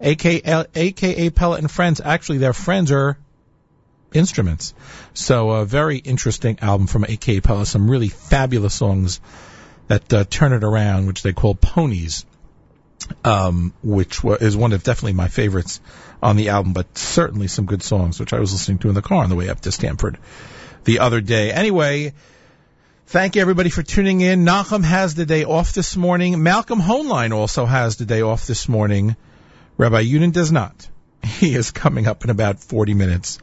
[0.00, 0.66] A.K.A.
[0.74, 1.30] A.K.A.
[1.30, 2.00] Pella and friends.
[2.02, 3.18] Actually, their friends are
[4.12, 4.74] instruments.
[5.14, 7.66] So a very interesting album from AK Pella.
[7.66, 9.20] Some really fabulous songs
[9.88, 12.24] that uh, turn it around, which they call Ponies,
[13.24, 15.80] um, which is one of definitely my favorites
[16.22, 19.02] on the album, but certainly some good songs, which I was listening to in the
[19.02, 20.18] car on the way up to Stamford
[20.84, 21.52] the other day.
[21.52, 22.12] Anyway,
[23.06, 24.44] thank you everybody for tuning in.
[24.44, 26.42] Nachum has the day off this morning.
[26.42, 29.16] Malcolm Hoenlein also has the day off this morning.
[29.76, 30.88] Rabbi Yudin does not.
[31.22, 33.38] He is coming up in about 40 minutes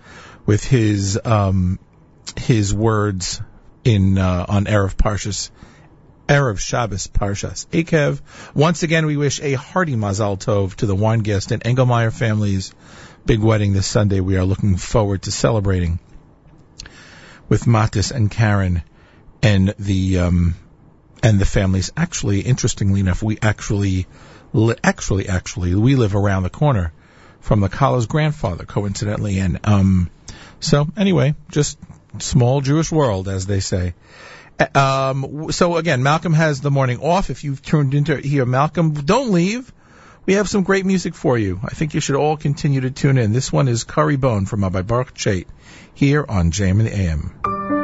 [0.46, 1.80] with his um,
[2.38, 3.42] his words
[3.84, 5.52] in uh, on Erev Parshas.
[6.28, 8.20] Erev Shabbos Parshas Eikev.
[8.56, 12.74] Once again, we wish a hearty Mazal Tov to the Weingast and Engelmeyer families.
[13.28, 14.22] Big wedding this Sunday.
[14.22, 16.00] We are looking forward to celebrating
[17.48, 18.82] with Matis and Karen
[19.44, 20.56] and the um,
[21.22, 21.92] and the families.
[21.96, 24.08] Actually, interestingly enough, we actually
[24.84, 26.92] actually actually we live around the corner
[27.40, 30.10] from the Kala's grandfather, coincidentally, and um,
[30.60, 31.78] so anyway, just
[32.20, 33.94] small Jewish world, as they say.
[34.60, 37.30] Uh, um, so again, Malcolm has the morning off.
[37.30, 39.72] If you've tuned into here, Malcolm, don't leave.
[40.26, 41.60] We have some great music for you.
[41.64, 43.32] I think you should all continue to tune in.
[43.32, 45.46] This one is Curry Bone from Rabbi Baruch Chait
[45.94, 47.75] here on JM and the AM.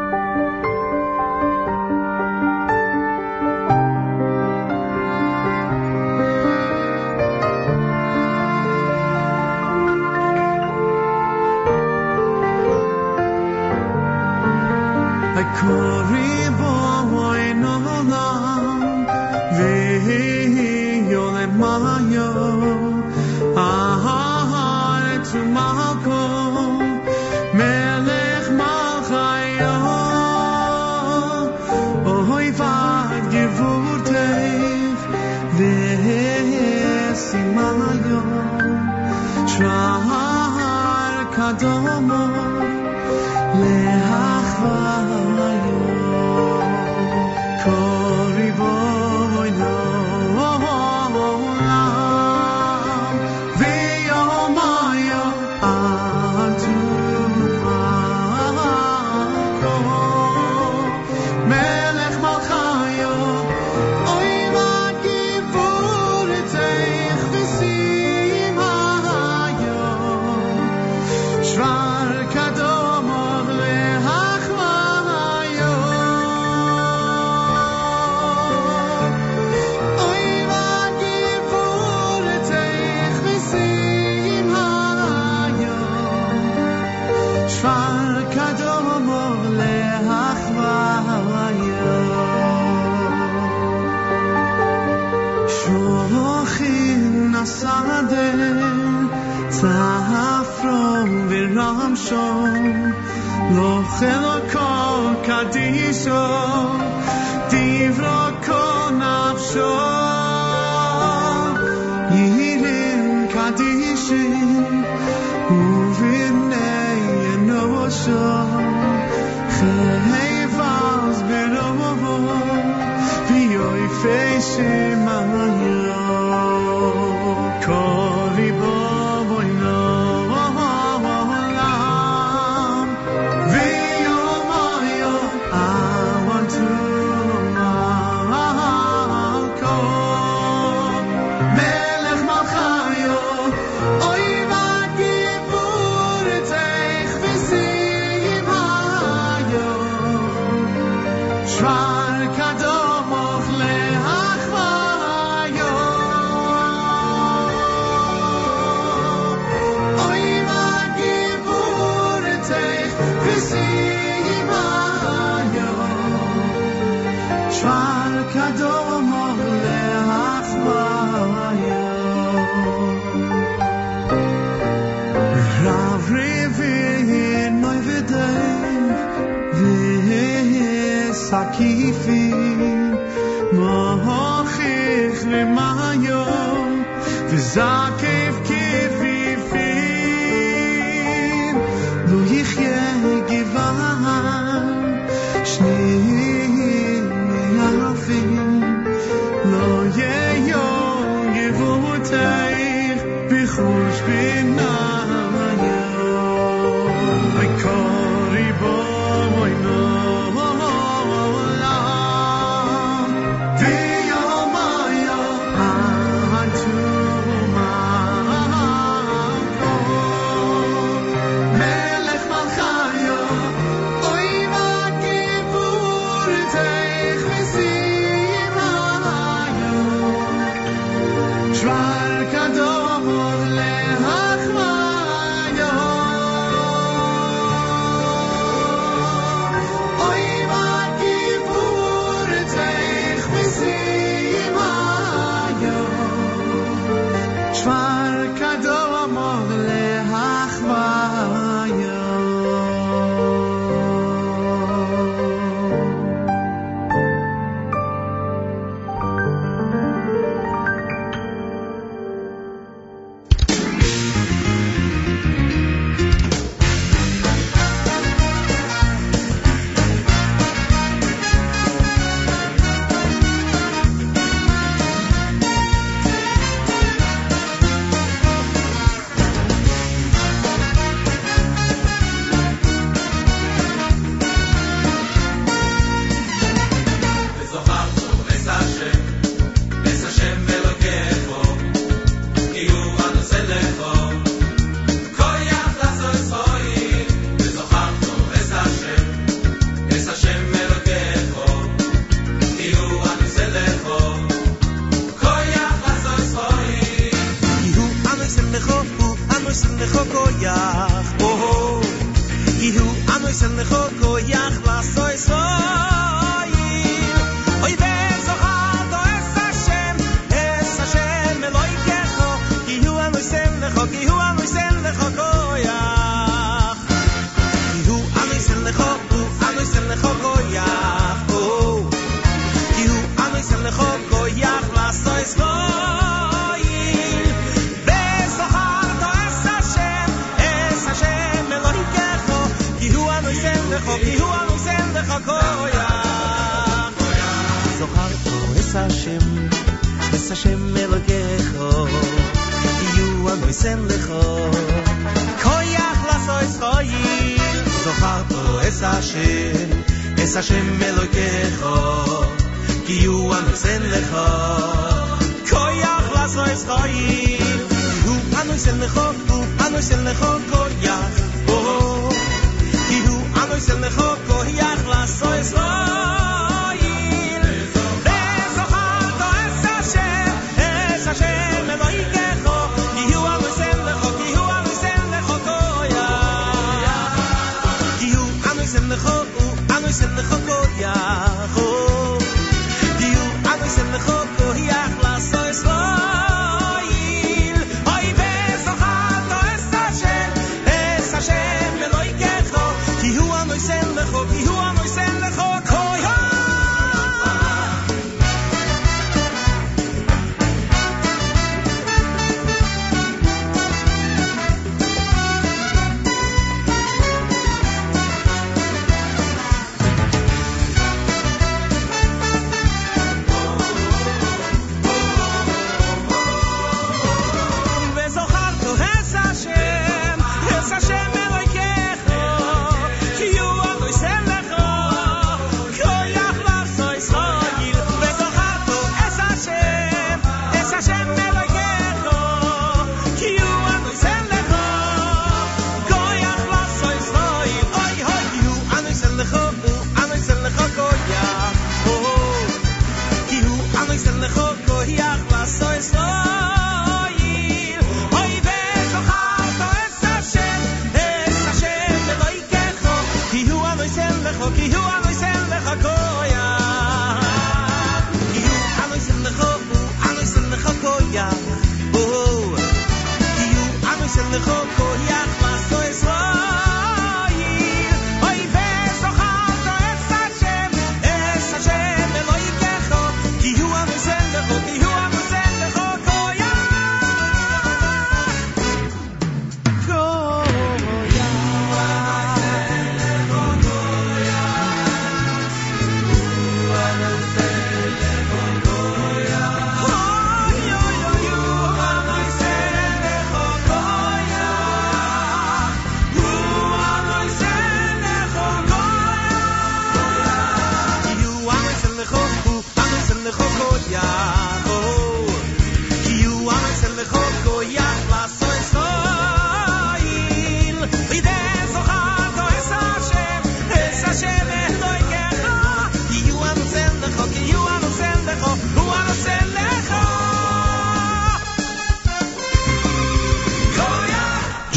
[389.22, 391.31] ¡Oh, amo y se lo cojo!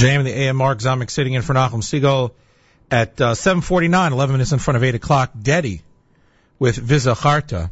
[0.05, 2.33] JM and the AM Mark Zomick sitting in for Nachum Segal
[2.91, 5.33] at uh, 7:49, 11 minutes in front of 8 o'clock.
[5.33, 5.81] Dedi
[6.59, 7.71] with V'zacharta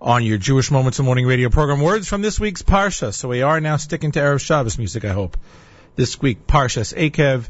[0.00, 1.80] on your Jewish Moments in Morning radio program.
[1.80, 3.12] Words from this week's Parsha.
[3.12, 5.36] So we are now sticking to Erev Shabbos music, I hope.
[5.96, 7.48] This week, Parshas Eikev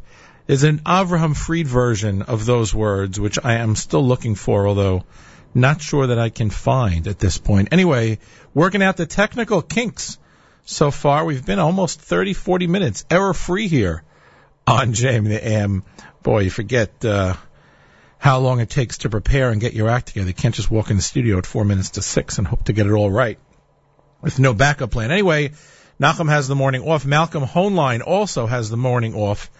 [0.48, 5.04] is an Avraham Fried version of those words, which I am still looking for, although
[5.52, 7.68] not sure that I can find at this point.
[7.72, 8.20] Anyway,
[8.54, 10.16] working out the technical kinks
[10.66, 11.24] so far.
[11.24, 14.02] We've been almost 30, 40 minutes error free here
[14.66, 15.84] on JM the AM.
[16.22, 17.34] Boy, you forget uh,
[18.18, 20.26] how long it takes to prepare and get your act together.
[20.28, 22.74] You can't just walk in the studio at four minutes to six and hope to
[22.74, 23.38] get it all right
[24.20, 25.10] with no backup plan.
[25.10, 25.52] Anyway,
[26.00, 27.06] Nachum has the morning off.
[27.06, 29.50] Malcolm Hoenlein also has the morning off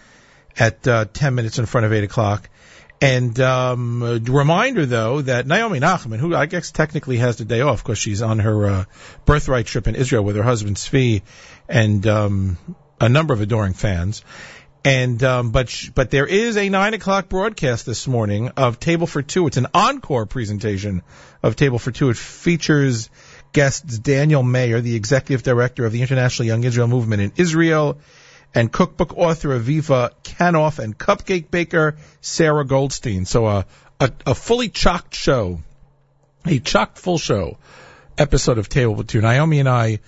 [0.59, 2.51] at uh, 10 minutes in front of 8 o'clock.
[3.01, 7.60] And um, a reminder, though, that Naomi Nachman, who I guess technically has the day
[7.60, 8.85] off because she's on her uh,
[9.27, 11.23] birthright trip in Israel with her husband Svi
[11.68, 12.59] and um,
[13.01, 14.24] a number of adoring fans.
[14.82, 19.09] And um, but sh- but there is a nine o'clock broadcast this morning of Table
[19.09, 19.48] for Two.
[19.48, 21.02] It's an encore presentation
[21.43, 22.09] of Table for Two.
[22.10, 23.10] It features
[23.52, 27.98] guests Daniel Mayer, the executive director of the International Young Israel Movement in Israel,
[28.55, 33.27] and cookbook author Aviva Kanoff and cupcake baker Sarah Goldstein.
[33.27, 33.66] So a,
[34.01, 35.60] a, a fully chocked show,
[36.44, 37.59] a chocked full show
[38.18, 39.20] episode of Table with Two.
[39.20, 40.01] Naomi and I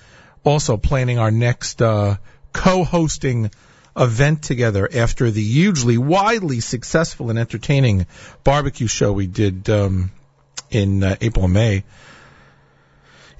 [0.44, 2.16] also planning our next uh,
[2.52, 3.50] co-hosting
[3.96, 8.06] event together after the hugely, widely successful and entertaining
[8.44, 10.10] barbecue show we did um,
[10.70, 11.84] in uh, April and May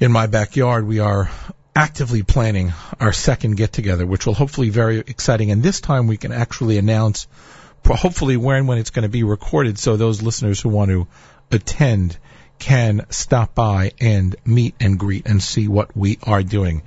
[0.01, 0.87] in my backyard.
[0.87, 1.31] We are
[1.79, 5.53] actively planning our second get together, which will hopefully be very exciting.
[5.53, 7.29] And this time we can actually announce,
[7.87, 11.07] hopefully, where and when it's going to be recorded, so those listeners who want to
[11.53, 12.19] attend
[12.59, 16.83] can stop by and meet and greet and see what we are doing.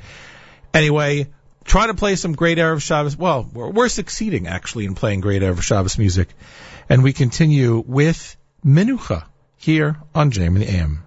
[0.74, 1.28] Anyway,
[1.64, 3.16] try to play some great Erev Shabbos.
[3.16, 6.28] Well, we're, we're succeeding actually in playing great Erev Shabbos music.
[6.90, 8.36] And we continue with
[8.66, 9.24] Menucha
[9.56, 11.04] here on JM and the AM.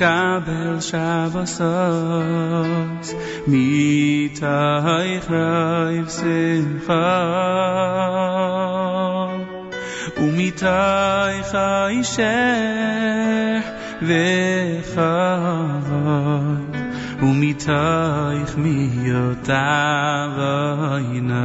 [0.00, 1.64] לקבל שבסוס
[3.46, 7.36] מתייך רייב שמחה
[10.16, 13.60] ומתייך הישר
[14.02, 15.06] וכבוד
[17.22, 20.30] ומתייך מיותיו
[21.12, 21.36] אינוס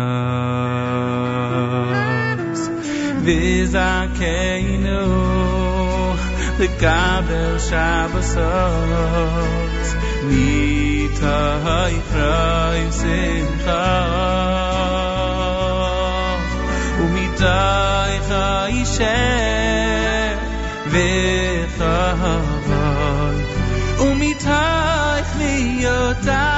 [3.23, 5.24] וזכנו
[6.59, 8.91] לקבל שבסות
[10.23, 14.11] מתייך רייב שמחה
[16.99, 19.11] ומתייך הישר
[20.87, 21.91] וכבוד
[23.99, 26.54] ומתייך מיותיו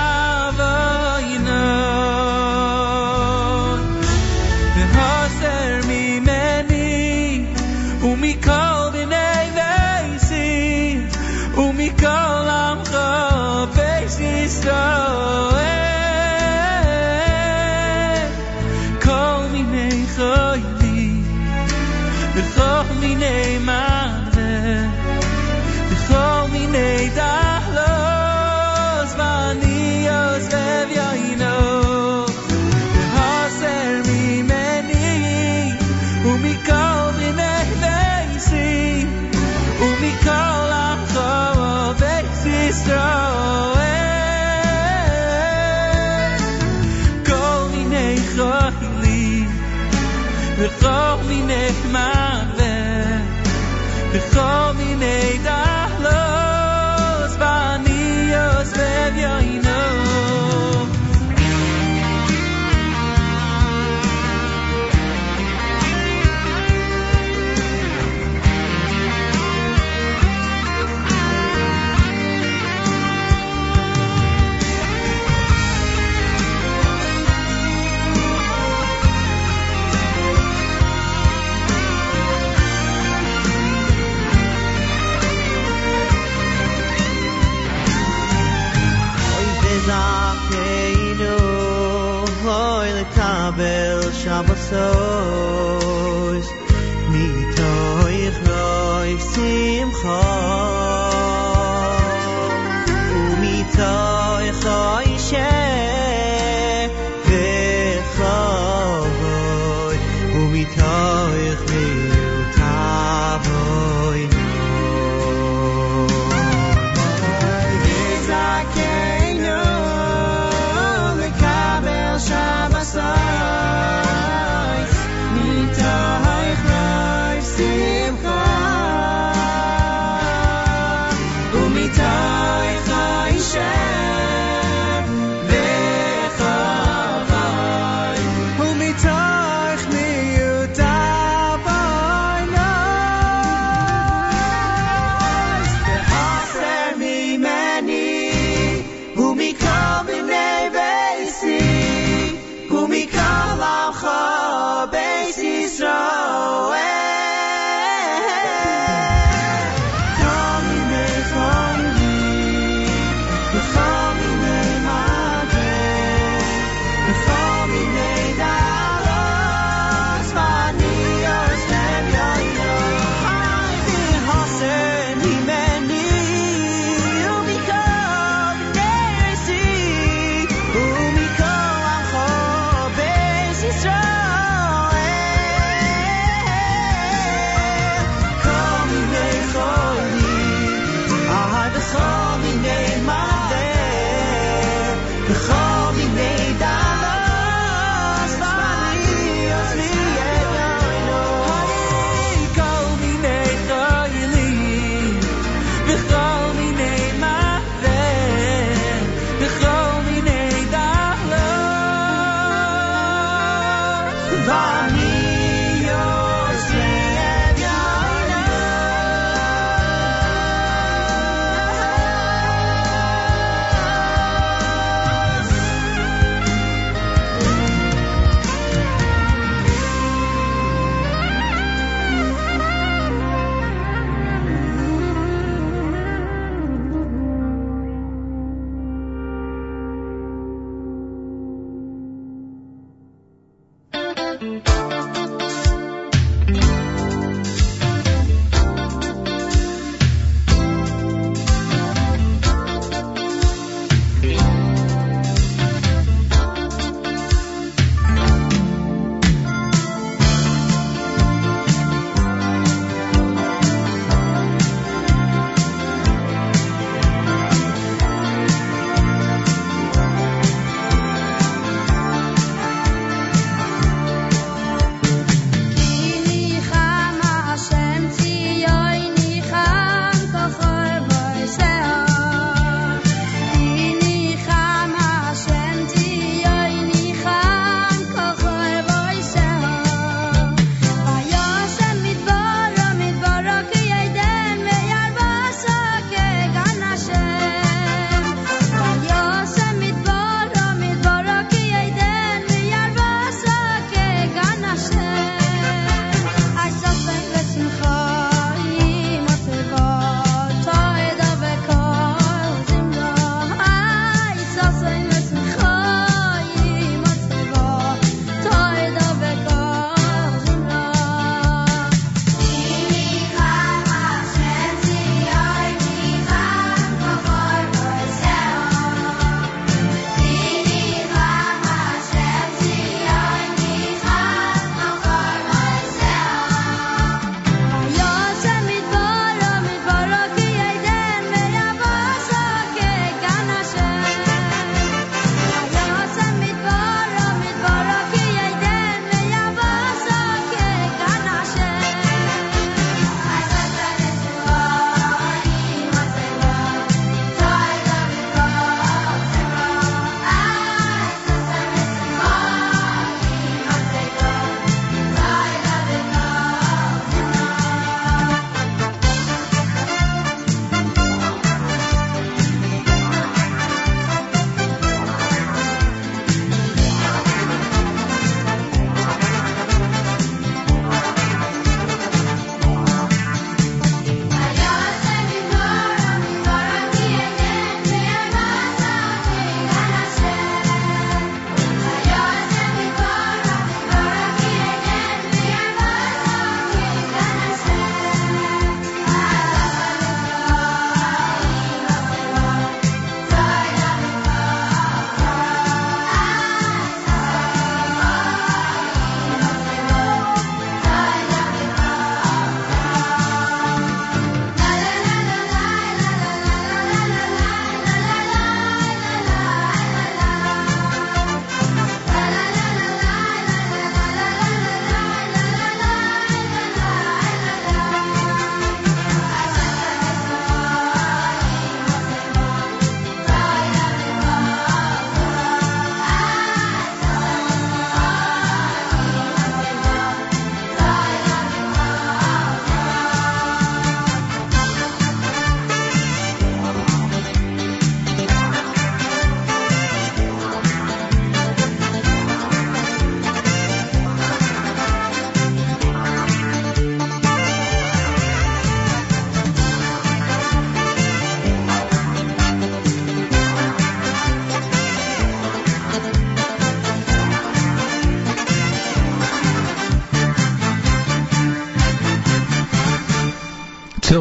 [94.69, 95.18] Shabbasos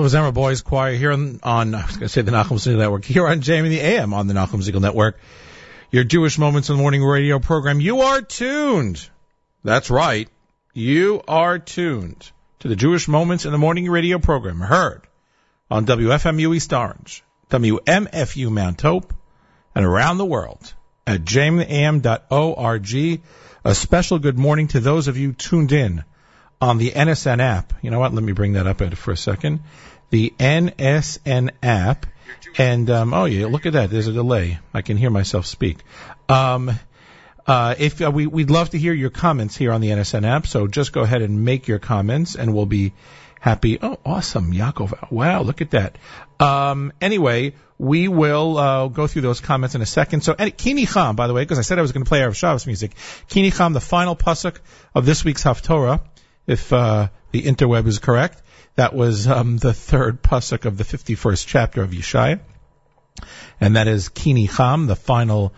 [0.09, 2.77] Silver Zimmer Boys Choir here on, on I was going to say the Nachum Segal
[2.77, 5.19] Network, here on JM the AM on the Nachum Segal Network.
[5.91, 7.81] Your Jewish Moments in the Morning radio program.
[7.81, 9.05] You are tuned.
[9.65, 10.29] That's right.
[10.73, 15.01] You are tuned to the Jewish Moments in the Morning radio program, heard
[15.69, 19.13] on WFMU East Orange, WMFU Mount Hope,
[19.75, 20.73] and around the world
[21.05, 22.95] at jamieam.org.
[23.65, 26.05] A special good morning to those of you tuned in
[26.61, 27.73] on the NSN app.
[27.81, 28.13] You know what?
[28.13, 29.59] Let me bring that up for a second.
[30.09, 32.05] The NSN app.
[32.57, 33.89] And, um, oh yeah, look at that.
[33.89, 34.59] There's a delay.
[34.73, 35.77] I can hear myself speak.
[36.29, 36.71] Um,
[37.45, 40.47] uh, if uh, we, we'd love to hear your comments here on the NSN app,
[40.47, 42.93] so just go ahead and make your comments, and we'll be
[43.39, 43.79] happy.
[43.81, 45.11] Oh, awesome, Yaakov!
[45.11, 45.97] Wow, look at that.
[46.41, 50.21] Um, anyway, we will uh, go through those comments in a second.
[50.21, 52.21] So, and Ki Nicham, by the way, because I said I was going to play
[52.23, 52.95] our Shabbos music.
[53.29, 54.59] Ki Nicham, the final pasuk
[54.93, 56.01] of this week's Haftorah,
[56.47, 58.41] if uh, the interweb is correct.
[58.77, 62.39] That was um, the third pasuk of the 51st chapter of Yeshaya,
[63.59, 65.53] and that is Ki Nicham, the final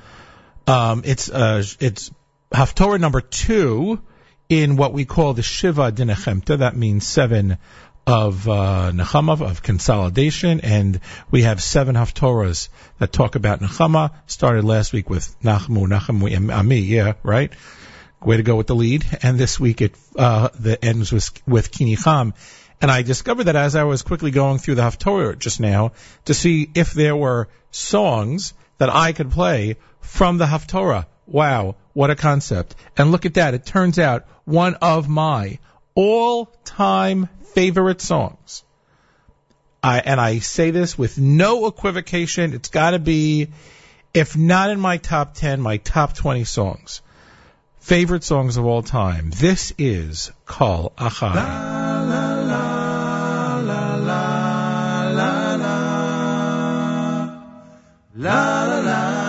[0.69, 2.11] um, it's uh, it's
[2.51, 4.01] Haftorah number two
[4.49, 6.59] in what we call the Shiva D'Nechemta.
[6.59, 7.57] That means seven
[8.05, 10.99] of uh, Nechama, of consolidation, and
[11.31, 12.69] we have seven Haftorahs
[12.99, 14.11] that talk about Nechama.
[14.27, 17.51] Started last week with Nachmu, Nachmu, Ami, yeah, right?
[18.21, 19.05] Way to go with the lead.
[19.23, 22.33] And this week it uh, the ends with, with Ki Nicham.
[22.81, 25.91] And I discovered that as I was quickly going through the Haftorah just now
[26.25, 31.05] to see if there were songs that I could play from the Haftorah.
[31.27, 32.75] Wow, what a concept.
[32.97, 33.53] And look at that.
[33.53, 35.59] It turns out one of my
[35.93, 38.63] all-time favorite songs.
[39.83, 42.53] I, and I say this with no equivocation.
[42.53, 43.49] It's got to be,
[44.13, 47.01] if not in my top 10, my top 20 songs.
[47.79, 49.29] Favorite songs of all time.
[49.29, 51.35] This is Kol Achai.
[51.35, 52.68] La, la, la,
[58.18, 59.24] La, la, la.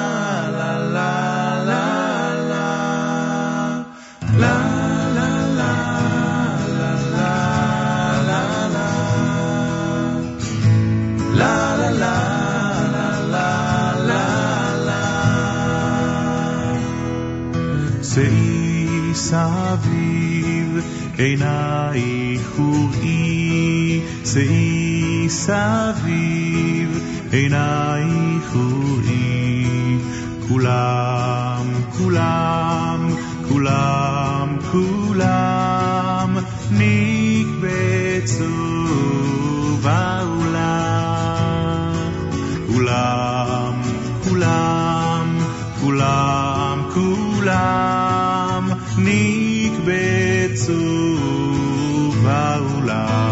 [18.16, 20.80] שאי סביב
[21.18, 26.99] עינייך וראי, שאי סביב
[27.33, 29.99] עינייך וראי,
[30.49, 31.67] כולם,
[31.99, 33.09] כולם,
[33.49, 36.37] כולם, כולם
[36.71, 38.45] נקבצו
[39.83, 40.73] בעולם,
[42.73, 43.83] כולם,
[44.25, 45.39] כולם,
[45.81, 50.41] כולם, כולם נקבצו
[52.23, 53.31] בעולם.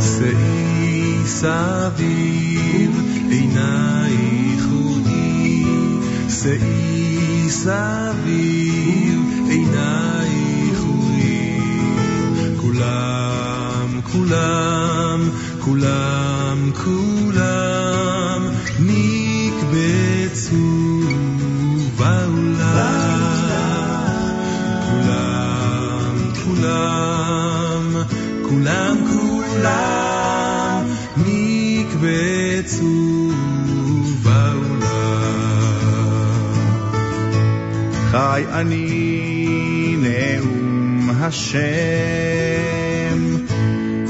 [0.00, 1.24] שאי
[7.64, 8.03] inside
[38.34, 41.54] חי אני נאום השם,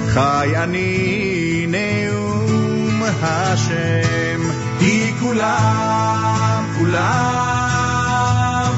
[0.09, 4.41] חי אני נאום השם,
[4.79, 8.73] כי כולם, כולם,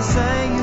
[0.00, 0.57] Senhor.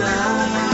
[0.00, 0.69] night.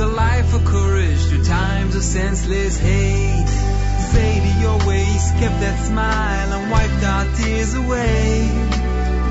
[0.00, 3.48] a life of courage through times of senseless hate.
[4.12, 8.48] Say to your waist, kept that smile and wiped our tears away.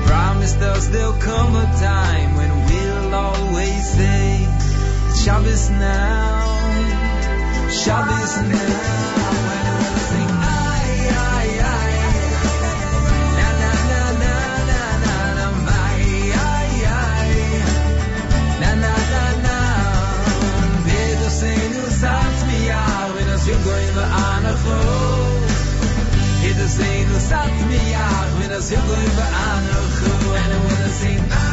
[0.06, 4.46] Promised us there'll come a time when we'll always say,
[5.22, 6.58] Shabbos now,
[7.70, 9.07] Shabbos now.
[26.68, 31.24] sehen, das hat mir ja, wenn das Jungle über alle Ruhe, wenn er will sehen,
[31.30, 31.47] ah,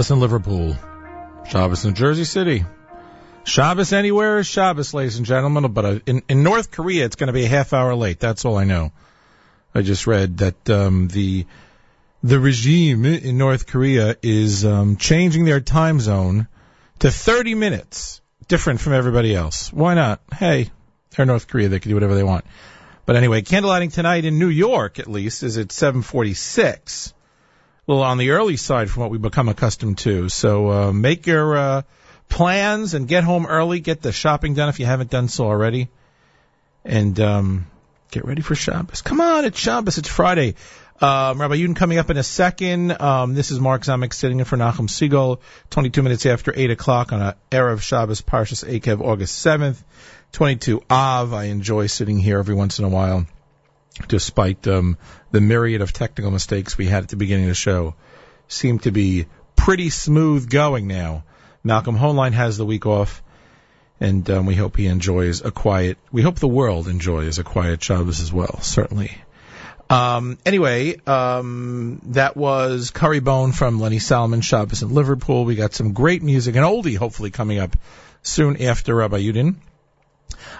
[0.00, 0.76] Shabbos in Liverpool.
[1.50, 2.64] Shabbos in Jersey City.
[3.44, 5.70] Shabbos anywhere is Shabbos, ladies and gentlemen.
[5.72, 8.18] But uh, in, in North Korea, it's going to be a half hour late.
[8.18, 8.92] That's all I know.
[9.74, 11.44] I just read that um, the
[12.22, 16.48] the regime in North Korea is um, changing their time zone
[17.00, 19.70] to 30 minutes, different from everybody else.
[19.70, 20.22] Why not?
[20.32, 20.70] Hey,
[21.10, 22.46] they're North Korea; they can do whatever they want.
[23.04, 27.12] But anyway, candlelighting tonight in New York, at least, is at 7:46.
[27.90, 30.28] Little on the early side from what we've become accustomed to.
[30.28, 31.82] So uh, make your uh,
[32.28, 33.80] plans and get home early.
[33.80, 35.88] Get the shopping done if you haven't done so already,
[36.84, 37.66] and um,
[38.12, 39.02] get ready for Shabbos.
[39.02, 39.98] Come on, it's Shabbos.
[39.98, 40.54] It's Friday.
[41.00, 42.92] Um, Rabbi Yudin coming up in a second.
[43.02, 45.40] Um, this is Mark Zomick sitting in for Nachum Segal.
[45.70, 49.82] 22 minutes after 8 o'clock on a Erev Shabbos, Parshas Eikev, August 7th.
[50.30, 51.34] 22 Av.
[51.34, 53.26] I enjoy sitting here every once in a while,
[54.08, 54.98] despite um,
[55.30, 57.94] the myriad of technical mistakes we had at the beginning of the show.
[58.48, 61.24] Seem to be pretty smooth going now.
[61.62, 63.22] Malcolm Hoenlein has the week off,
[64.00, 65.98] and um, we hope he enjoys a quiet.
[66.10, 68.60] We hope the world enjoys a quiet Shabbos as well.
[68.60, 69.12] Certainly.
[69.90, 75.44] Um, anyway, um, that was Curry Bone from Lenny Solomon Shabbos in Liverpool.
[75.44, 77.76] We got some great music, and oldie hopefully coming up
[78.22, 79.56] soon after Rabbi Yudin.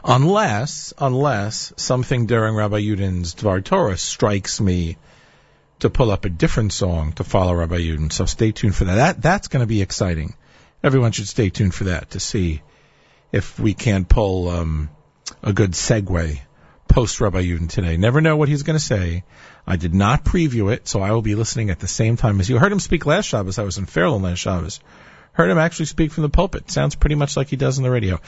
[0.04, 4.96] Unless, unless something during Rabbi Yudin's Dvar Torah strikes me
[5.80, 8.12] to pull up a different song to follow Rabbi Yudin.
[8.12, 8.94] So stay tuned for that.
[8.94, 10.34] That that's going to be exciting.
[10.82, 12.62] Everyone should stay tuned for that to see
[13.32, 14.90] if we can pull um,
[15.42, 16.38] a good segue
[16.88, 17.96] post Rabbi Yudin today.
[17.96, 19.24] Never know what he's going to say.
[19.66, 22.50] I did not preview it, so I will be listening at the same time as
[22.50, 22.58] you.
[22.58, 23.58] Heard him speak last Shabbos.
[23.58, 24.80] I was in Fairlawn last Shabbos.
[25.32, 26.70] Heard him actually speak from the pulpit.
[26.70, 28.20] Sounds pretty much like he does on the radio.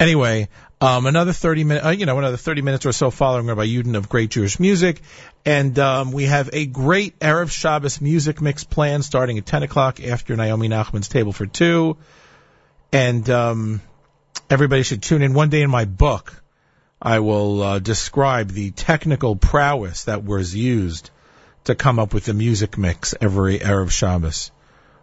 [0.00, 0.48] Anyway,
[0.80, 3.96] um, another 30 minutes, uh, you know, another 30 minutes or so following Rabbi Yudin
[3.96, 5.00] of Great Jewish Music.
[5.44, 10.02] And, um, we have a great Erev Shabbos music mix planned starting at 10 o'clock
[10.02, 11.96] after Naomi Nachman's table for two.
[12.92, 13.80] And, um,
[14.50, 16.42] everybody should tune in one day in my book.
[17.00, 21.10] I will, uh, describe the technical prowess that was used
[21.64, 24.50] to come up with the music mix every Erev Shabbos.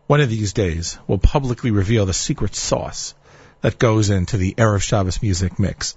[0.08, 3.16] One of these days, we'll publicly reveal the secret sauce
[3.61, 5.95] that goes into the Erev Shabbos music mix.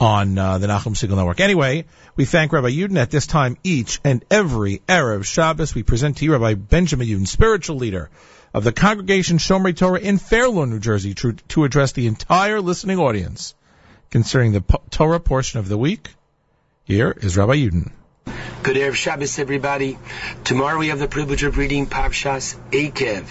[0.00, 1.40] on uh, the Nachum Segal Network.
[1.40, 1.84] Anyway,
[2.16, 5.74] we thank Rabbi Yudin at this time each and every Erev Shabbos.
[5.74, 8.08] We present to you Rabbi Benjamin Yudin, spiritual leader
[8.54, 12.60] of the congregation Shomrei Torah in Fair Lawn, New Jersey, to, to address the entire
[12.60, 13.54] listening audience
[14.10, 16.08] concerning the Torah portion of the week.
[16.84, 17.92] Here is Rabbi Yudin.
[18.62, 19.98] Good Erev Shabbos, everybody.
[20.44, 23.24] Tomorrow we have the privilege of reading Parshas Eikev.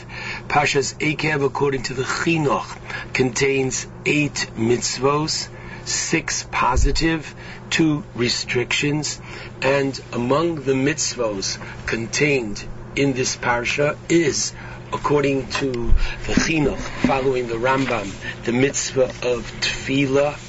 [0.48, 2.66] Parshas Eikev, according to the Chinuch,
[3.14, 5.48] contains eight mitzvos,
[5.86, 7.36] six positive,
[7.70, 9.22] two restrictions,
[9.62, 14.52] and among the mitzvos contained in this parsha is,
[14.92, 15.72] according to
[16.26, 18.12] the Chinuch, following the Rambam,
[18.46, 20.40] the mitzvah of tefillah,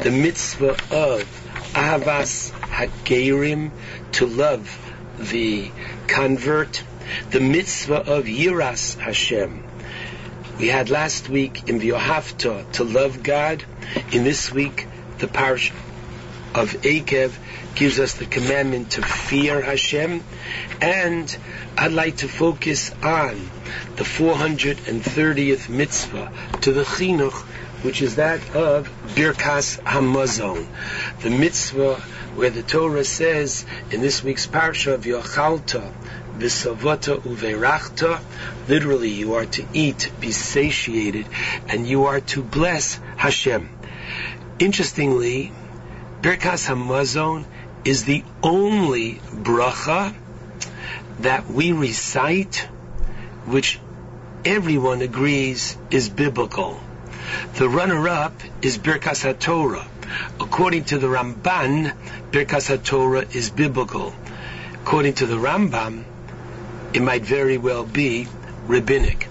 [0.00, 3.70] the mitzvah of Ahavas Hagerim,
[4.12, 5.70] to love the
[6.06, 6.82] convert,
[7.30, 9.64] the mitzvah of Yiras Hashem.
[10.58, 13.62] We had last week in the Yohavta to love God.
[14.12, 14.88] In this week,
[15.18, 15.72] the parish
[16.54, 17.36] of Eikev
[17.74, 20.24] gives us the commandment to fear Hashem.
[20.80, 21.38] And
[21.76, 23.50] I'd like to focus on
[23.96, 27.44] the 430th mitzvah to the Chinuch,
[27.82, 30.66] which is that of Birkas Hamazon,
[31.22, 31.96] the mitzvah
[32.34, 35.92] where the Torah says in this week's parsha of Yochalta,
[36.38, 38.20] V'savota uverachta,
[38.68, 41.26] literally you are to eat, be satiated,
[41.68, 43.68] and you are to bless Hashem.
[44.58, 45.52] Interestingly,
[46.20, 47.44] Birkas Hamazon
[47.84, 50.14] is the only bracha
[51.20, 52.68] that we recite,
[53.46, 53.80] which
[54.44, 56.80] everyone agrees is biblical.
[57.54, 59.86] The runner-up is Birkas HaTorah.
[60.40, 61.94] According to the Ramban,
[62.30, 64.14] Birkas HaTorah is biblical.
[64.74, 66.04] According to the Rambam,
[66.92, 68.26] it might very well be
[68.66, 69.28] rabbinic.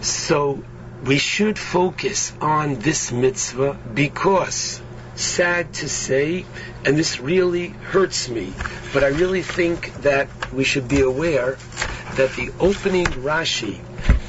[0.00, 0.62] So
[1.04, 4.80] we should focus on this mitzvah because,
[5.14, 6.44] sad to say,
[6.84, 8.52] and this really hurts me,
[8.92, 11.58] but I really think that we should be aware
[12.14, 13.80] that the opening Rashi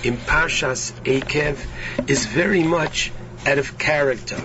[0.03, 3.11] in Parshas Eikev is very much
[3.45, 4.41] out of character.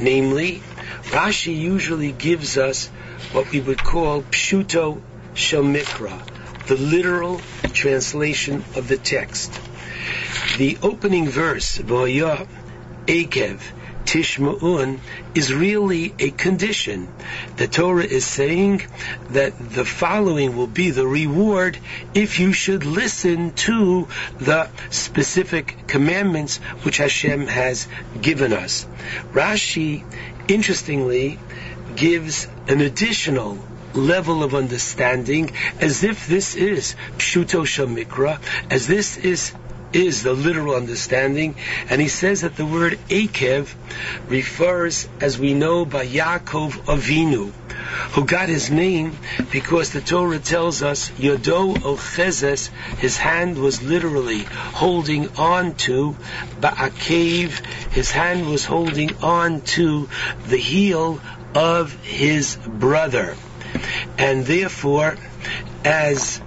[0.00, 0.62] Namely,
[1.10, 2.86] Rashi usually gives us
[3.32, 5.00] what we would call Pshuto
[5.34, 7.40] Shemikra, the literal
[7.72, 9.52] translation of the text.
[10.58, 12.46] The opening verse, Voya
[13.06, 13.60] Eikev
[14.04, 14.98] Tishma'un,
[15.34, 17.08] is really a condition.
[17.56, 18.82] The Torah is saying
[19.30, 21.78] that the following will be the reward
[22.14, 24.08] if you should listen to
[24.38, 27.88] the specific commandments which Hashem has
[28.20, 28.86] given us.
[29.32, 30.04] Rashi,
[30.48, 31.38] interestingly,
[31.96, 33.58] gives an additional
[33.94, 39.52] level of understanding as if this is Pshuto Shamikra, as this is
[39.94, 41.54] is the literal understanding,
[41.88, 43.72] and he says that the word Eikev
[44.28, 47.52] refers, as we know, by Yaakov Avinu,
[48.12, 49.16] who got his name
[49.52, 56.16] because the Torah tells us Yodo Ochezes, his hand was literally holding on to
[56.60, 60.08] Ba'akev, his hand was holding on to
[60.46, 61.20] the heel
[61.54, 63.36] of his brother.
[64.18, 65.16] And therefore,
[65.84, 66.40] as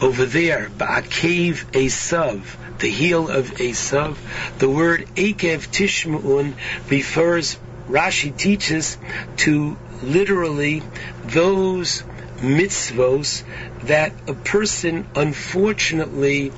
[0.00, 2.44] over there, Ba'akev Esav,
[2.78, 4.16] the heel of Esav.
[4.58, 6.54] The word Eikev Tishma'un
[6.90, 8.98] refers, Rashi teaches,
[9.38, 10.82] to literally
[11.24, 12.02] those
[12.38, 13.42] mitzvos
[13.84, 16.52] that a person unfortunately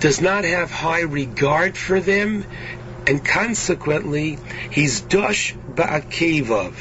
[0.00, 2.44] does not have high regard for them
[3.08, 4.38] and consequently
[4.70, 6.74] he's dosh ba'akevav.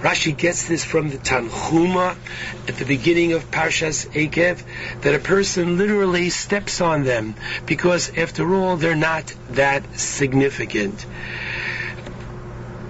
[0.00, 2.16] Rashi gets this from the Tanchuma
[2.66, 4.62] at the beginning of Parshas Eikev,
[5.02, 7.34] that a person literally steps on them
[7.66, 11.04] because after all they're not that significant.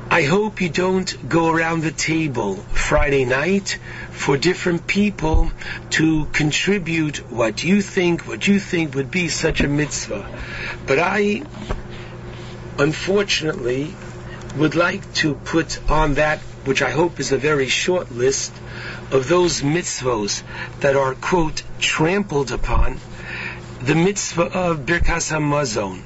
[0.08, 3.80] I hope you don't go around the table Friday night
[4.12, 5.50] for different people
[5.90, 10.24] to contribute what you think, what you think would be such a mitzvah.
[10.86, 11.42] But I
[12.78, 13.94] unfortunately
[14.56, 18.52] would like to put on that which I hope is a very short list
[19.12, 20.42] of those mitzvos
[20.80, 22.98] that are, quote, trampled upon,
[23.82, 26.02] the mitzvah of Birkas HaMazon.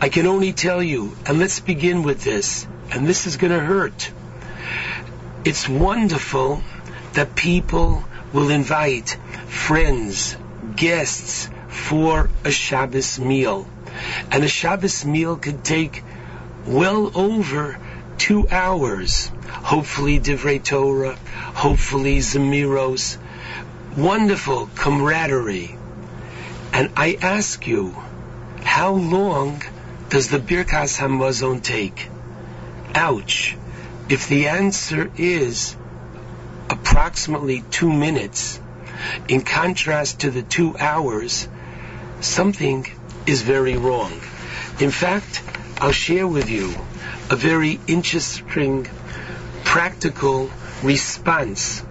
[0.00, 3.58] I can only tell you, and let's begin with this, and this is going to
[3.58, 4.12] hurt.
[5.44, 6.62] It's wonderful
[7.14, 9.16] that people will invite
[9.48, 10.36] friends,
[10.76, 13.66] guests for a Shabbos meal.
[14.30, 16.02] And a Shabbos meal could take
[16.66, 17.78] well over
[18.18, 19.30] two hours.
[19.48, 21.16] Hopefully Divrei Torah,
[21.54, 23.16] hopefully Zemiros.
[23.96, 25.76] Wonderful camaraderie.
[26.72, 27.96] And I ask you,
[28.62, 29.62] how long
[30.10, 32.08] does the Birkas Hamazon take?
[32.94, 33.56] Ouch.
[34.08, 35.76] If the answer is
[36.70, 38.60] approximately two minutes,
[39.28, 41.48] in contrast to the two hours,
[42.20, 42.86] something
[43.28, 44.12] is very wrong.
[44.80, 45.42] In fact,
[45.78, 46.74] I'll share with you
[47.30, 48.86] a very interesting
[49.64, 50.50] practical
[50.82, 51.84] response.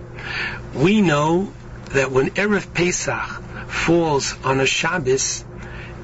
[0.74, 1.54] We know
[1.92, 5.46] that when Erev Pesach falls on a Shabbos,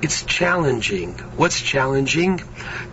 [0.03, 1.13] it's challenging.
[1.35, 2.41] What's challenging?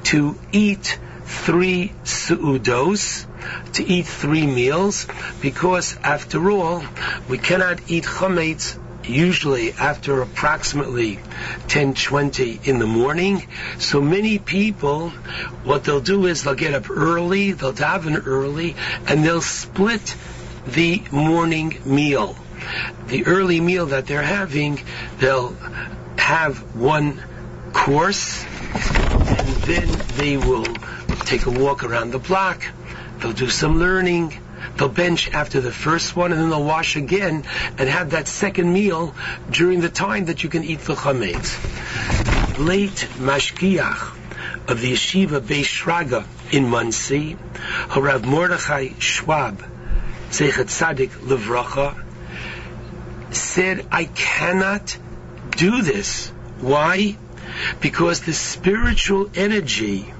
[0.04, 3.26] To eat three su'udos,
[3.74, 5.06] to eat three meals,
[5.42, 6.82] because after all,
[7.28, 11.18] we cannot eat chametz usually after approximately
[11.68, 13.46] 10:20 in the morning.
[13.78, 15.10] So many people,
[15.64, 20.14] what they'll do is they'll get up early, they'll daven early, and they'll split
[20.66, 22.36] the morning meal.
[23.08, 24.80] The early meal that they're having,
[25.18, 25.56] they'll
[26.16, 27.20] have one
[27.72, 30.66] course, and then they will
[31.24, 32.62] take a walk around the block.
[33.18, 34.38] They'll do some learning.
[34.76, 37.44] They'll bench after the first one, and then they'll wash again
[37.78, 39.14] and have that second meal
[39.50, 41.58] during the time that you can eat the chametz.
[42.58, 44.16] Late mashkiach
[44.68, 47.36] of the yeshiva Beis Shraga in Monsey,
[47.88, 49.62] Harav Mordechai Schwab,
[50.30, 52.04] Zeichet Tzadik Levracha,
[53.34, 54.96] said, I cannot
[55.50, 56.28] do this.
[56.60, 57.16] Why?
[57.80, 60.12] Because the spiritual energy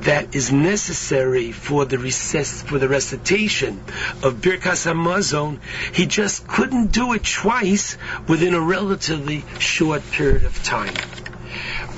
[0.00, 3.82] that is necessary for the recess, for the recitation
[4.22, 5.58] of Birkas Hamazon,
[5.92, 10.94] he just couldn't do it twice within a relatively short period of time.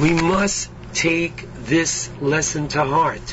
[0.01, 3.27] We must take this lesson to heart.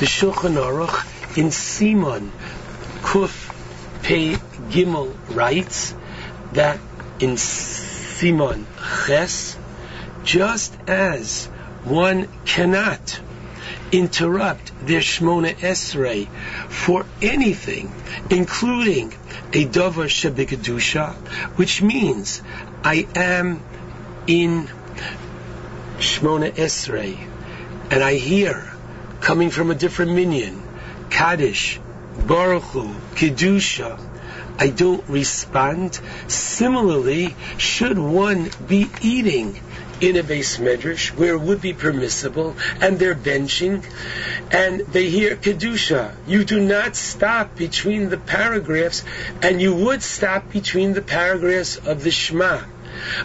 [0.00, 2.32] The Shulchan Aruch in Simon
[3.02, 3.50] Kuf
[4.02, 4.34] Pei
[4.70, 5.94] Gimel writes
[6.52, 6.78] that
[7.20, 8.66] in Simon
[9.06, 9.56] Ches,
[10.24, 11.46] just as
[11.84, 13.20] one cannot
[13.98, 16.28] interrupt their Shmona Esrei
[16.68, 17.92] for anything,
[18.30, 19.14] including
[19.52, 21.14] a Dover Shebekadusha,
[21.56, 22.42] which means
[22.82, 23.62] I am
[24.26, 24.68] in
[25.98, 27.16] Shmona Esrei,
[27.90, 28.72] and I hear
[29.20, 30.62] coming from a different minyan,
[31.10, 31.80] Kaddish,
[32.26, 33.98] Baruch Hu, Kedusha,
[34.58, 35.98] I don't respond.
[36.28, 39.60] Similarly, should one be eating
[40.00, 43.84] in a beis medrash where it would be permissible and they're benching
[44.50, 46.14] and they hear kedusha.
[46.26, 49.04] You do not stop between the paragraphs
[49.42, 52.60] and you would stop between the paragraphs of the shema.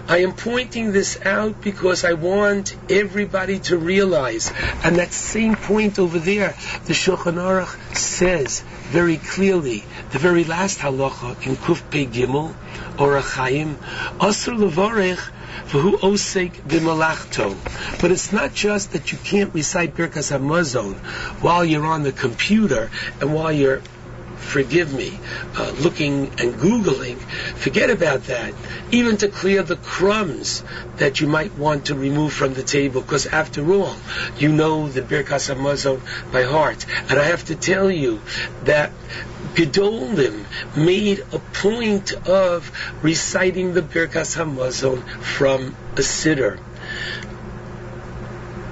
[0.08, 4.52] I am pointing this out because I want everybody to realize,
[4.84, 10.80] and that same point over there, the Shulchan Aruch says very clearly, the very last
[10.80, 12.56] halacha in Kuf Pei Gimel,
[13.00, 13.76] or Chaim,
[14.20, 15.22] Asur Levarech
[15.68, 17.56] V'hu osek b'malachto.
[18.02, 20.95] But it's not just that you can't recite Birkas Hamazon
[21.42, 22.90] while you're on the computer
[23.22, 23.82] and while you're
[24.40, 25.19] forgive me,
[25.58, 27.18] uh, looking and Googling,
[27.56, 28.53] forget about that.
[28.92, 30.64] Even to clear the crumbs
[30.98, 33.95] that you might want to remove from the table, because after all,
[34.38, 36.86] you know the Birkas Hamazon by heart.
[37.10, 38.22] And I have to tell you
[38.64, 38.92] that
[39.56, 40.45] Gedolim
[40.76, 42.72] made a point of
[43.02, 46.60] reciting the Birkas Hamazon from a siddur.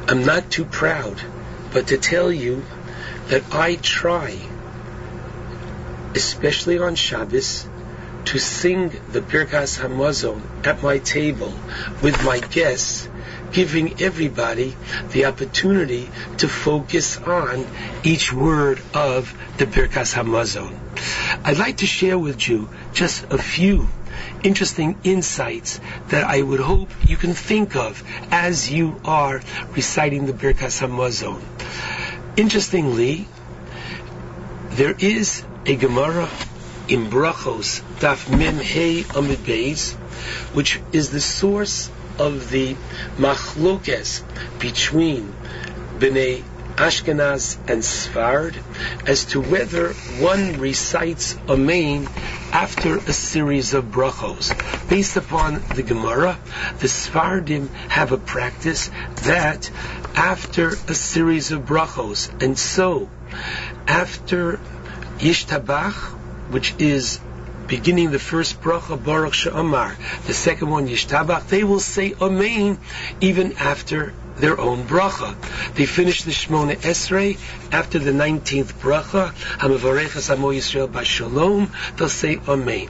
[0.07, 1.21] I'm not too proud,
[1.73, 2.63] but to tell you
[3.27, 4.39] that I try
[6.17, 7.67] especially on Shabbos,
[8.25, 11.53] to sing the Birkas Hamazon at my table
[12.01, 13.07] with my guests,
[13.51, 14.75] giving everybody
[15.11, 17.65] the opportunity to focus on
[18.03, 20.77] each word of the Birkas Hamazon.
[21.43, 23.87] I'd like to share with you just a few
[24.43, 29.41] interesting insights that I would hope you can think of as you are
[29.75, 31.41] reciting the Birkas Hamazon.
[32.37, 33.27] Interestingly,
[34.71, 36.29] there is a Gemara
[36.87, 39.93] in Brachos, Daf Mem Hey Amid Beis,
[40.53, 42.75] which is the source of the
[43.17, 44.21] machlokes
[44.59, 45.33] between
[45.99, 46.43] Bnei
[46.77, 48.55] Ashkenaz and Sfard
[49.07, 52.07] as to whether one recites a main
[52.53, 54.53] after a series of brachos.
[54.87, 56.37] Based upon the Gemara,
[56.79, 58.91] the Sfardim have a practice
[59.23, 59.71] that
[60.15, 63.09] after a series of brachos, and so
[63.87, 64.59] after
[65.17, 65.95] Yishtabach,
[66.51, 67.19] which is
[67.67, 72.77] beginning the first bracha Baruch She'amar, the second one Yishtabach, they will say Amen
[73.21, 75.35] even after their own bracha.
[75.75, 77.37] They finish the Shmona Esrei
[77.71, 82.87] after the 19th bracha, Hamavarechas Amo Yisrael Bashalom, they'll say Amen.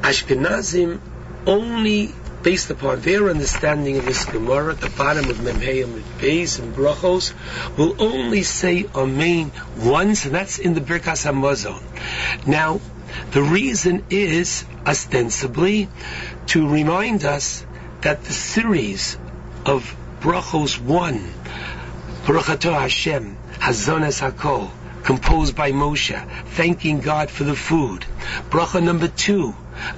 [0.00, 1.00] Ashkenazim
[1.46, 6.74] only based upon their understanding of this Gemara at the bottom of Memheim Beis and
[6.76, 7.32] Brachos,
[7.78, 11.82] will only say Amen once, and that's in the Birkas Hamazon.
[12.46, 12.80] Now,
[13.30, 15.88] the reason is ostensibly
[16.46, 17.64] to remind us
[18.02, 19.16] that the series
[19.66, 21.20] of Brachos 1,
[22.24, 24.70] Baruchato Hashem, Hazonas Hakol,
[25.04, 26.18] composed by Moshe,
[26.48, 28.04] thanking God for the food.
[28.50, 29.54] Bracha number two,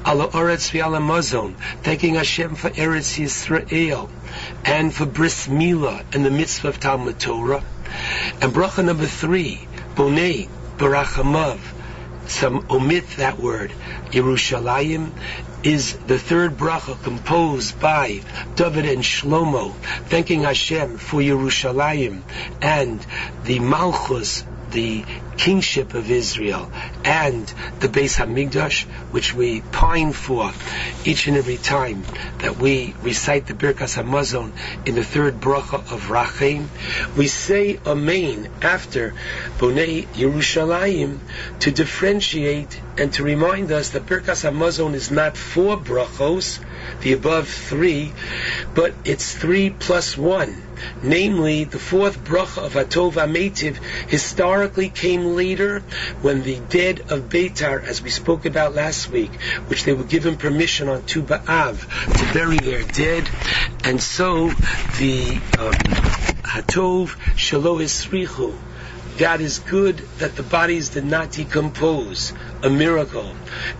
[0.07, 4.09] Ala Oretz V'Ala Mazon, thanking Hashem for Eretz Yisrael,
[4.65, 7.62] and for Bris Milah and the mitzvah of Talmud Torah.
[8.41, 11.61] And bracha number three, Bonei Barachamav,
[12.29, 13.71] some omit that word,
[14.11, 15.11] Yerushalayim,
[15.63, 18.21] is the third bracha composed by
[18.55, 19.73] David and Shlomo,
[20.09, 22.23] thanking Hashem for Yerushalayim
[22.63, 23.05] and
[23.45, 25.05] the Malchus, the
[25.36, 26.70] kingship of Israel,
[27.05, 30.52] and the Beis Hamikdash, which we pine for
[31.05, 32.05] each and every time
[32.39, 34.52] that we recite the Birkas Hamazon
[34.86, 36.66] in the third bracha of Rachem.
[37.16, 39.15] We say Amen after
[39.58, 41.18] Bonei Yerushalayim
[41.60, 46.60] to differentiate and to remind us that Birkas Hamazon is not four brachos,
[47.00, 48.12] the above three,
[48.75, 50.62] but it's three plus one.
[51.02, 53.76] Namely, the fourth bracha of Atov Ametiv
[54.08, 55.81] historically came later
[56.20, 59.34] when the dead of Beitar, as we spoke about last week,
[59.68, 61.81] which they were given permission on Tu B'Av
[62.18, 63.28] to bury their dead,
[63.84, 64.49] and so
[64.99, 65.73] the um,
[66.44, 68.55] Hatov Shalo Esrichu,
[69.19, 73.35] God is good that the bodies did not decompose, a miracle.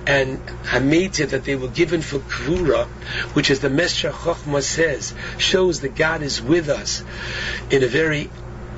[0.07, 2.87] And Hameta that they were given for Kvura,
[3.35, 7.05] which is the Meshech Chochma says, shows that God is with us
[7.71, 8.31] in a very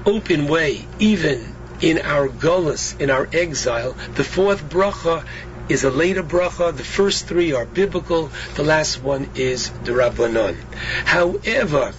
[0.05, 3.97] open way, even in our gullus, in our exile.
[4.15, 5.25] The fourth bracha
[5.69, 6.77] is a later bracha.
[6.77, 8.31] The first three are biblical.
[8.55, 10.57] The last one is the Rabbanon.
[11.05, 11.93] However,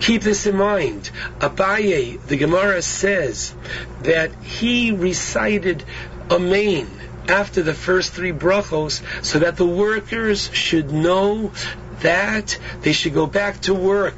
[0.00, 1.10] keep this in mind.
[1.40, 3.54] Abaye, the Gemara says
[4.02, 5.84] that he recited
[6.30, 6.88] Amen
[7.28, 11.52] after the first three brachos so that the workers should know
[12.00, 14.16] that they should go back to work.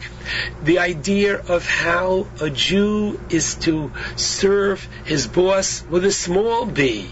[0.64, 7.06] The idea of how a Jew is to serve his boss with a small b,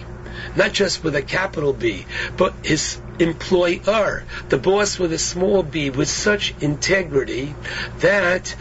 [0.57, 5.91] not just with a capital B, but his employer, the boss with a small b,
[5.91, 7.55] with such integrity
[8.01, 8.55] that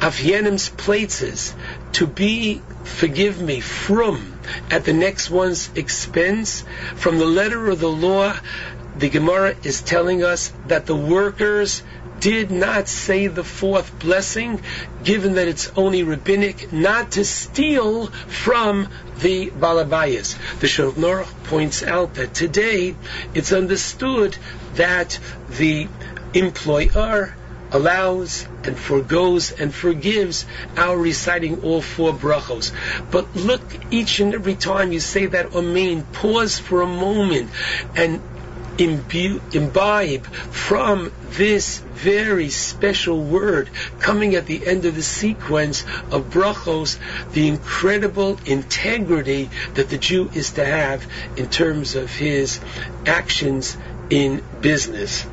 [0.00, 1.54] Afyenim's places
[1.92, 4.38] to be, forgive me, from
[4.70, 6.64] at the next one's expense,
[6.96, 8.34] from the letter of the law,
[8.96, 11.82] the Gemara is telling us that the workers
[12.22, 14.62] did not say the fourth blessing,
[15.02, 20.60] given that it's only rabbinic, not to steal from the Balabayas.
[20.60, 22.94] The Shulchan points out that today
[23.34, 24.36] it's understood
[24.74, 25.18] that
[25.50, 25.88] the
[26.32, 27.34] employer
[27.72, 32.70] allows and forgoes and forgives our reciting all four brachos.
[33.10, 37.50] But look, each and every time you say that Amen, pause for a moment
[37.96, 38.22] and
[38.78, 46.30] imbu- imbibe from this very special word coming at the end of the sequence of
[46.30, 46.98] brachos,
[47.32, 52.60] the incredible integrity that the Jew is to have in terms of his
[53.06, 53.76] actions
[54.10, 55.26] in business.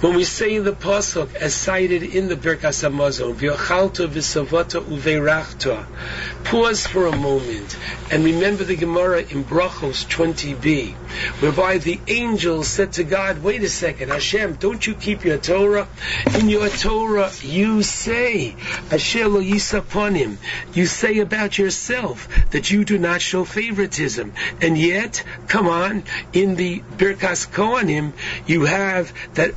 [0.00, 5.86] When we say the pasuk as cited in the Birkas Hamazon, "V'yochalta v'savata uveirachta,"
[6.44, 7.76] pause for a moment
[8.10, 10.92] and remember the Gemara in Brachos 20b,
[11.40, 15.88] whereby the angel said to God, "Wait a second, Hashem, don't you keep your Torah?
[16.38, 18.56] In your Torah, you say,
[18.90, 18.98] lo
[19.40, 20.36] yisaponim,
[20.74, 26.56] you say about yourself that you do not show favoritism, and yet, come on, in
[26.56, 28.12] the Birkas Kohanim,
[28.46, 29.54] you have that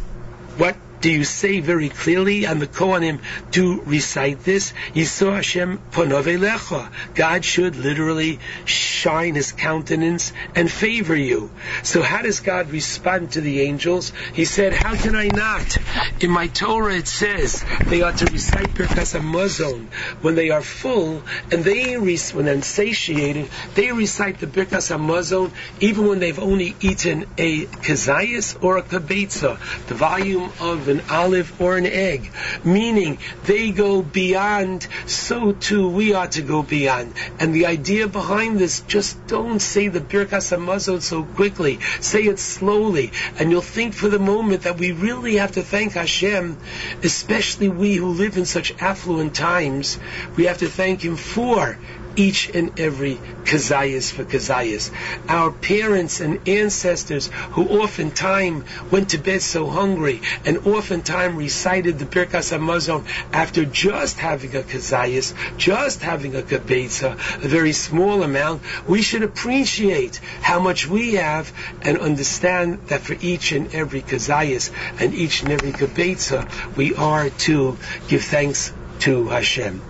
[0.58, 2.46] what do you say very clearly?
[2.46, 3.20] And the Kohanim
[3.52, 4.74] do recite this.
[4.94, 6.90] Yisro Hashem ponovelecha.
[7.14, 11.52] God should literally shine His countenance and favor you.
[11.84, 14.12] So how does God respond to the angels?
[14.34, 15.78] He said, "How can I not?"
[16.20, 19.88] In my Torah it says they are to recite Birkas Hamazon
[20.22, 26.08] when they are full, and they when they're satiated, they recite the Birkas Hamazon even
[26.08, 31.78] when they've only eaten a kazayas or a kabetza, the volume of an olive or
[31.78, 32.32] an egg,
[32.64, 37.14] meaning they go beyond, so too we ought to go beyond.
[37.40, 41.80] And the idea behind this, just don't say the Birkas Hamazon so quickly.
[42.00, 45.94] Say it slowly, and you'll think for the moment that we really have to thank
[45.94, 46.58] Hashem,
[47.04, 50.00] especially we who live in such affluent times,
[50.36, 51.78] we have to thank Him for
[52.18, 53.16] each and every
[53.46, 54.92] kazayas for kazayas.
[55.30, 62.06] Our parents and ancestors who oftentimes went to bed so hungry and oftentimes recited the
[62.06, 67.14] Birkas Hamazon after just having a kazayas, just having a kabetza,
[67.44, 73.16] a very small amount, we should appreciate how much we have and understand that for
[73.22, 79.28] each and every kazayas and each and every kabetza, we are to give thanks to
[79.28, 79.82] Hashem.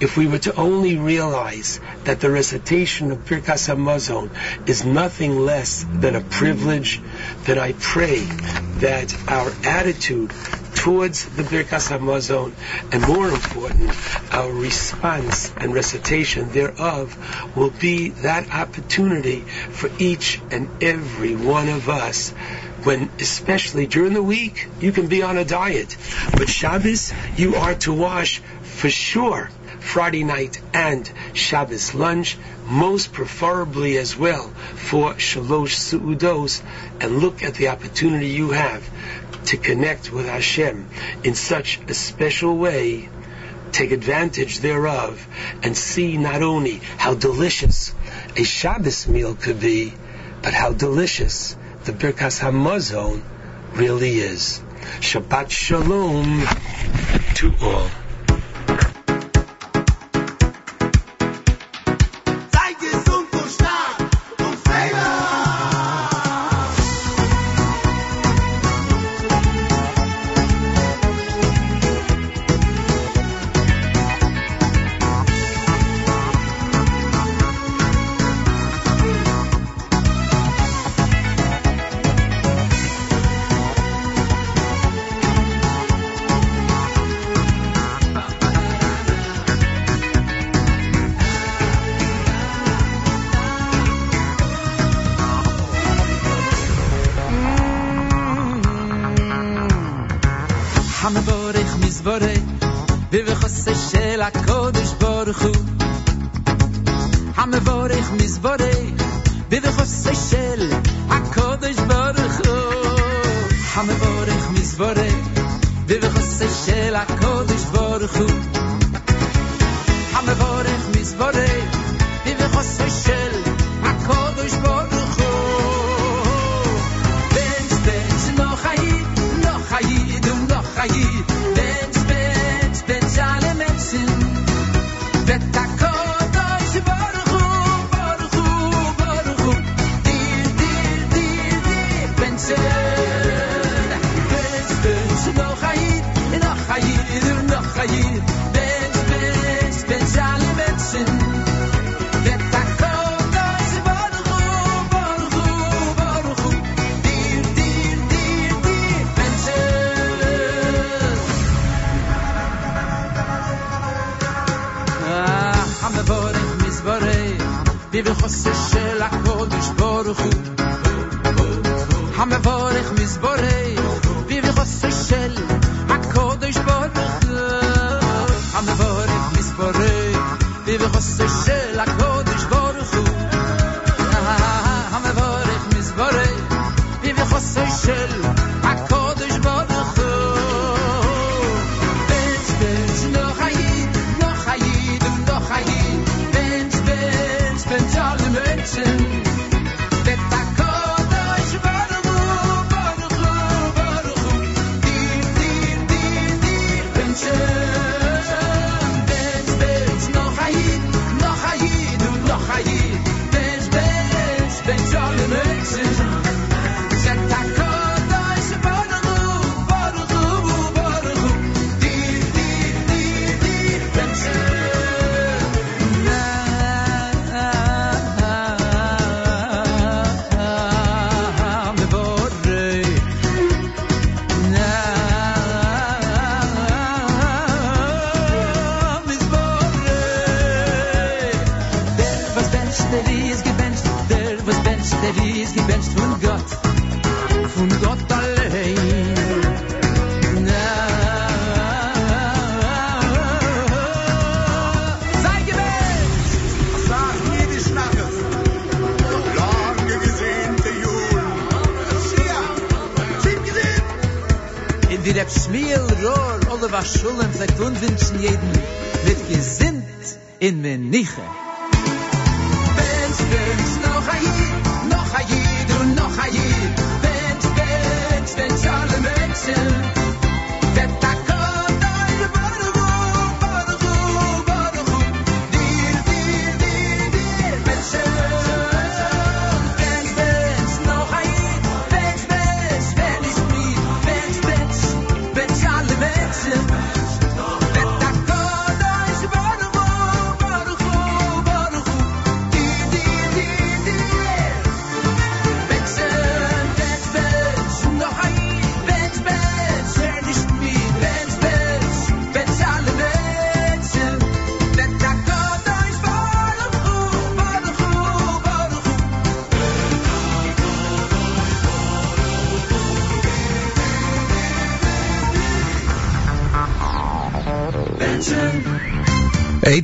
[0.00, 4.30] If we were to only realize that the recitation of Birkas Hamazon
[4.68, 7.00] is nothing less than a privilege,
[7.44, 8.18] then I pray
[8.80, 10.32] that our attitude
[10.74, 12.52] towards the Birkas Hamazon,
[12.92, 13.92] and more important,
[14.34, 21.88] our response and recitation thereof, will be that opportunity for each and every one of
[21.88, 22.34] us
[22.84, 25.96] when, especially during the week, you can be on a diet.
[26.32, 29.50] But Shabbos, you are to wash for sure.
[29.80, 36.62] Friday night and Shabbos lunch, most preferably as well for Shalosh Su'udos,
[37.00, 38.88] and look at the opportunity you have
[39.46, 40.88] to connect with Hashem
[41.24, 43.08] in such a special way.
[43.72, 45.26] Take advantage thereof
[45.62, 47.92] and see not only how delicious
[48.36, 49.92] a Shabbos meal could be,
[50.42, 53.22] but how delicious the Birkas Hamazon
[53.74, 54.62] really is.
[55.00, 56.42] Shabbat Shalom
[57.34, 58.01] to all.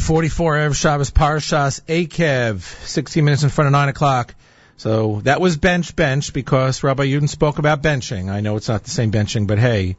[0.08, 4.34] 844 Erev Shabbos Parshas Eikev, 16 minutes in front of 9 o'clock.
[4.78, 8.30] So that was bench bench because Rabbi Yudin spoke about benching.
[8.30, 9.98] I know it's not the same benching, but hey,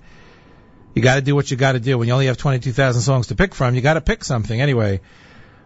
[0.96, 1.96] you got to do what you got to do.
[1.96, 4.60] When you only have 22,000 songs to pick from, you got to pick something.
[4.60, 5.02] Anyway,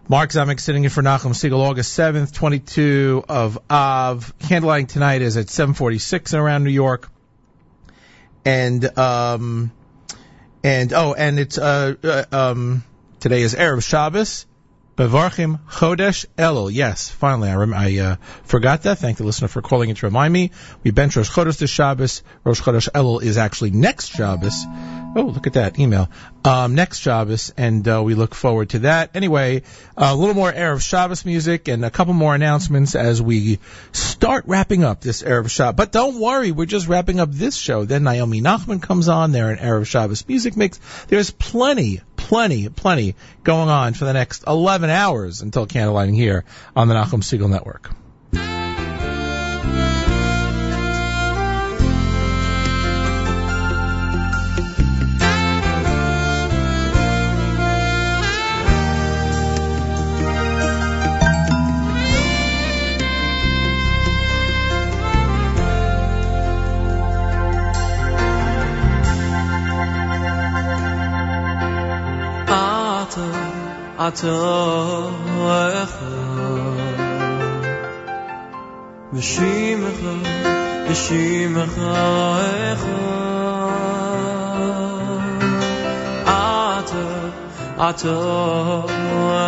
[0.09, 4.33] Mark Zomick sitting in for Nachum Segal, August 7th, 22 of Av.
[4.39, 7.09] Candlelighting tonight is at 746 in around New York.
[8.43, 9.71] And, um,
[10.65, 12.83] and, oh, and it's, uh, uh um,
[13.23, 14.45] today is Erev Shabbos.
[14.95, 16.71] Bevarchim Chodesh Elul.
[16.71, 18.99] Yes, finally, I, rem- I uh, forgot that.
[18.99, 20.51] Thank the listener for calling in to remind me.
[20.83, 22.21] We bench Rosh Chodesh to Shabbos.
[22.43, 24.65] Rosh Chodesh Elul is actually next Shabbos.
[25.15, 26.09] Oh, look at that email.
[26.45, 29.15] Um, next Shabbos, and uh, we look forward to that.
[29.15, 29.63] Anyway,
[29.97, 33.59] a little more Erev Shabbos music and a couple more announcements as we
[33.93, 35.75] start wrapping up this Erev Shabbos.
[35.75, 37.85] But don't worry, we're just wrapping up this show.
[37.85, 40.79] Then Naomi Nachman comes on there in Erev Shabbos music mix.
[41.07, 46.87] There's plenty, plenty, plenty going on for the next 11 hours until candlelighting here on
[46.87, 47.91] the Nachum Segal Network.
[74.12, 74.28] אתה
[75.84, 77.08] אחד.
[79.12, 80.00] בשמך,
[80.90, 81.78] בשמך
[82.72, 82.88] אחד.
[86.24, 87.04] אתה,
[87.90, 88.18] אתה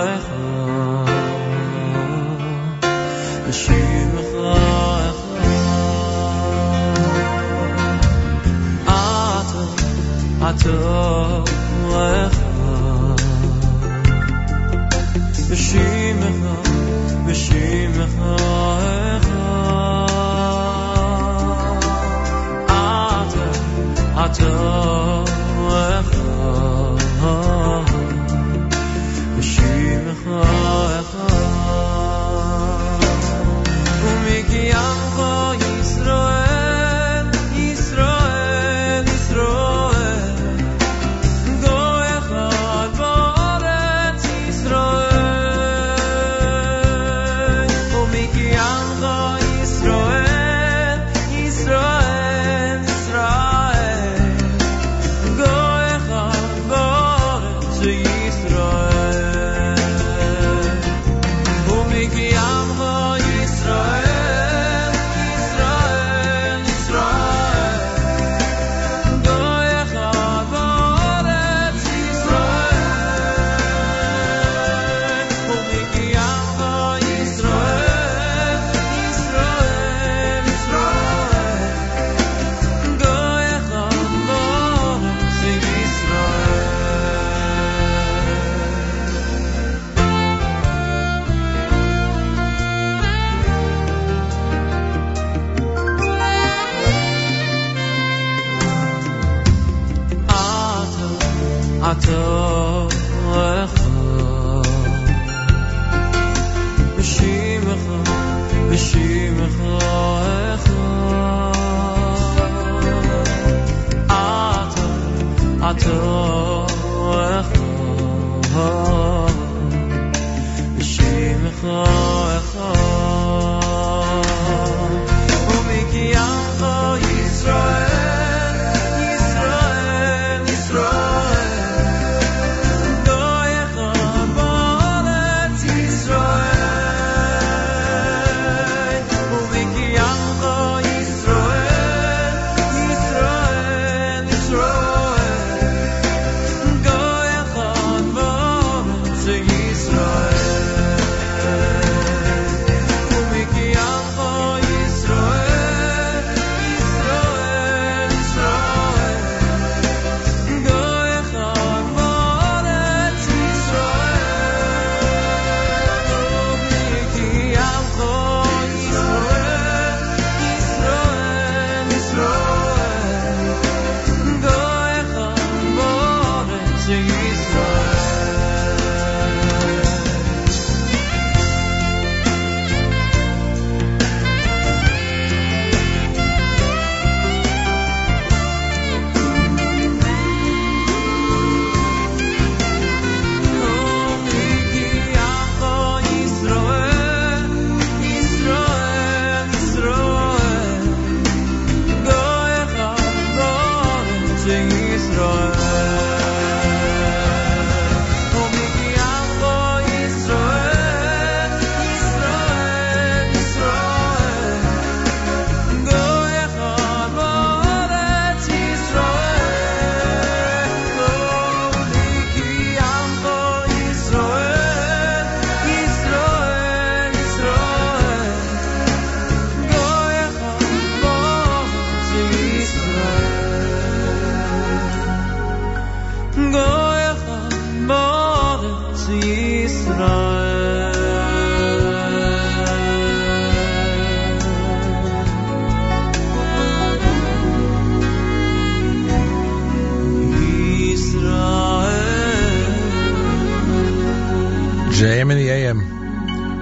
[0.04, 1.10] אחד.
[3.48, 5.10] בשמך אחד.
[8.84, 9.62] אתה,
[10.50, 12.43] אתה
[15.54, 16.34] בשמך,
[17.26, 18.14] בשמך
[19.16, 19.30] אחד.
[22.66, 23.50] אתה,
[24.26, 25.23] אתה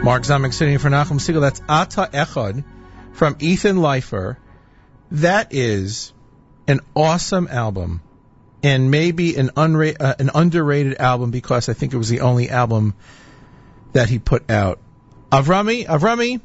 [0.04, 1.40] Mark Zomick sitting for Nachum Segal.
[1.40, 2.66] That's Ata Echad
[3.14, 4.36] from Ethan Leifer.
[5.12, 6.12] That is
[6.68, 8.02] an awesome album
[8.62, 12.50] and maybe an, unra- uh, an underrated album because I think it was the only
[12.50, 12.96] album
[13.94, 14.82] that he put out.
[15.32, 16.42] Avrami, Avrami,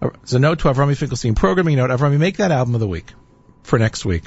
[0.00, 1.88] there's a note to Avrami Finkelstein programming note.
[1.88, 3.10] Avrami, make that album of the week
[3.62, 4.24] for next week.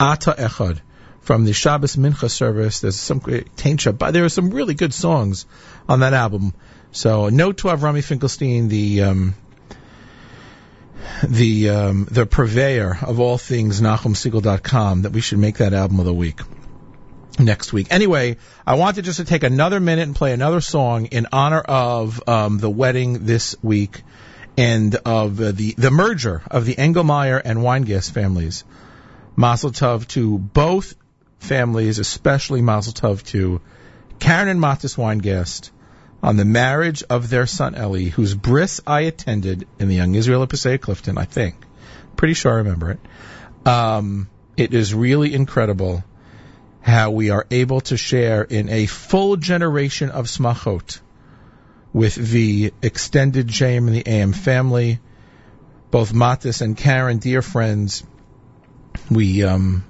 [0.00, 0.80] Ata Echad
[1.20, 2.80] from the Shabbos Mincha service.
[2.80, 4.12] There's some great Tain Shabbat.
[4.12, 5.44] There are some really good songs
[5.86, 6.54] on that album.
[6.92, 9.34] So note to Avrami Finkelstein, the um,
[11.26, 16.06] the um, the purveyor of all things NachumSegal.com, that we should make that album of
[16.06, 16.40] the week
[17.38, 17.88] next week.
[17.90, 22.26] Anyway, I wanted just to take another minute and play another song in honor of
[22.28, 24.02] um, the wedding this week
[24.56, 28.64] and of uh, the the merger of the Engelmeyer and Weingast families.
[29.36, 30.94] Mazel tov to both
[31.38, 33.60] families, especially Mazel tov to
[34.18, 35.70] Karen and Matis Weingast
[36.26, 40.42] on the marriage of their son Ellie, whose bris I attended in the Young Israel
[40.42, 41.54] of Passaic Clifton, I think.
[42.16, 43.00] Pretty sure I remember it.
[43.64, 46.02] Um, it is really incredible
[46.80, 50.98] how we are able to share in a full generation of smachot
[51.92, 54.98] with the extended JM and the AM family,
[55.92, 58.02] both Matis and Karen, dear friends.
[59.08, 59.84] We um,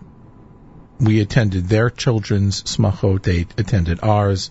[1.00, 4.50] we attended their children's smachot, they attended ours,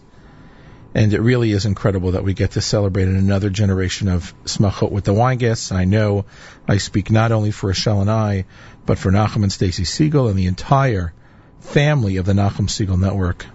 [0.95, 5.03] and it really is incredible that we get to celebrate another generation of smachot with
[5.03, 5.69] the Weingasts.
[5.69, 6.24] And I know
[6.69, 8.45] I speak not only for Rochelle and I,
[8.85, 11.14] but for Nachum and Stacy Segal and the entire
[11.59, 13.45] family of the Nachum Segal Network,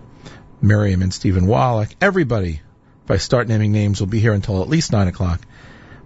[0.61, 2.61] Miriam and Stephen Wallach, everybody.
[3.05, 5.41] If I start naming names, will be here until at least nine o'clock.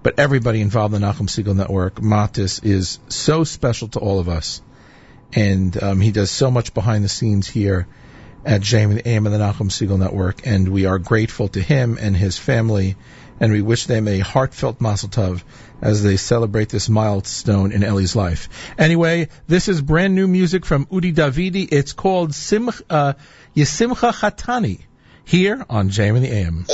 [0.04, 4.28] But everybody involved in the Nachum Segal Network, Matis is so special to all of
[4.28, 4.62] us,
[5.32, 7.88] and um, he does so much behind the scenes here
[8.44, 12.16] at and AM and the Nachum Segal Network, and we are grateful to him and
[12.16, 12.96] his family,
[13.40, 15.42] and we wish them a heartfelt Mazel Tov
[15.80, 18.48] as they celebrate this milestone in Ellie's life.
[18.78, 21.68] Anyway, this is brand new music from Udi Davidi.
[21.70, 23.14] It's called Sim, uh,
[23.56, 24.80] Yesimcha Chatani
[25.24, 26.66] here on JM and the AM.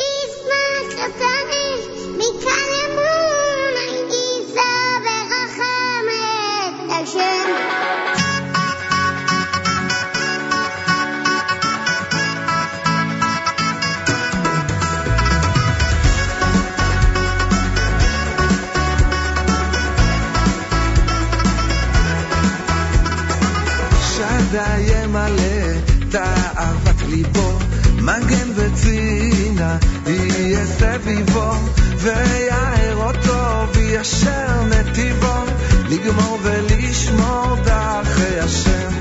[24.51, 25.79] שדי ימלא
[26.11, 27.59] תאוות ליבו,
[27.97, 31.53] מגן וצינה יהיה סביבו,
[31.97, 35.45] ויער אותו וישר נתיבו,
[35.89, 38.93] לגמור ולשמור דרכי השם.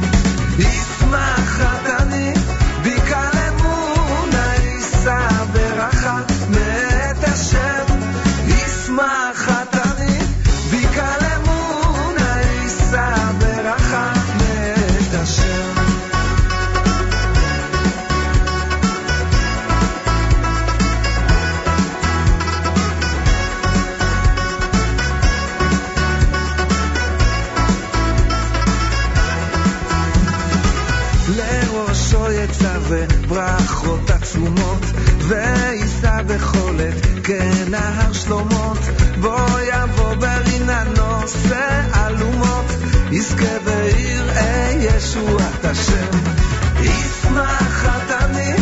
[0.60, 1.79] ישמח
[33.30, 34.86] ברכות עצומות,
[35.28, 36.94] ויישא בחולת
[37.24, 38.78] כנהר שלומות,
[39.22, 39.36] בו
[39.74, 42.66] יבוא ברינה נושא אלומות,
[43.12, 46.18] יזכה ויראה ישועת השם.
[46.82, 48.54] ישמח חתני,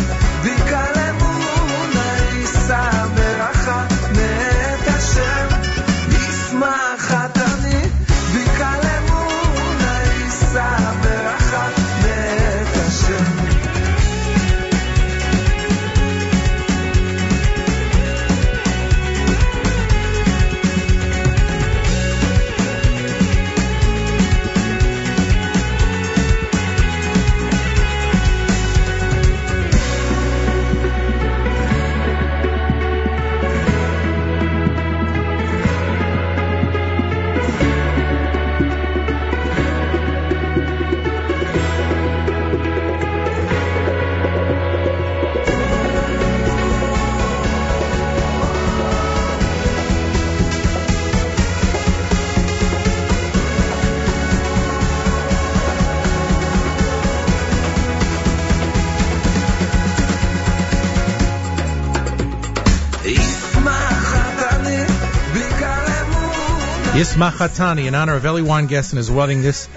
[67.18, 69.68] Machatani in honor of Eli Guest and his wedding this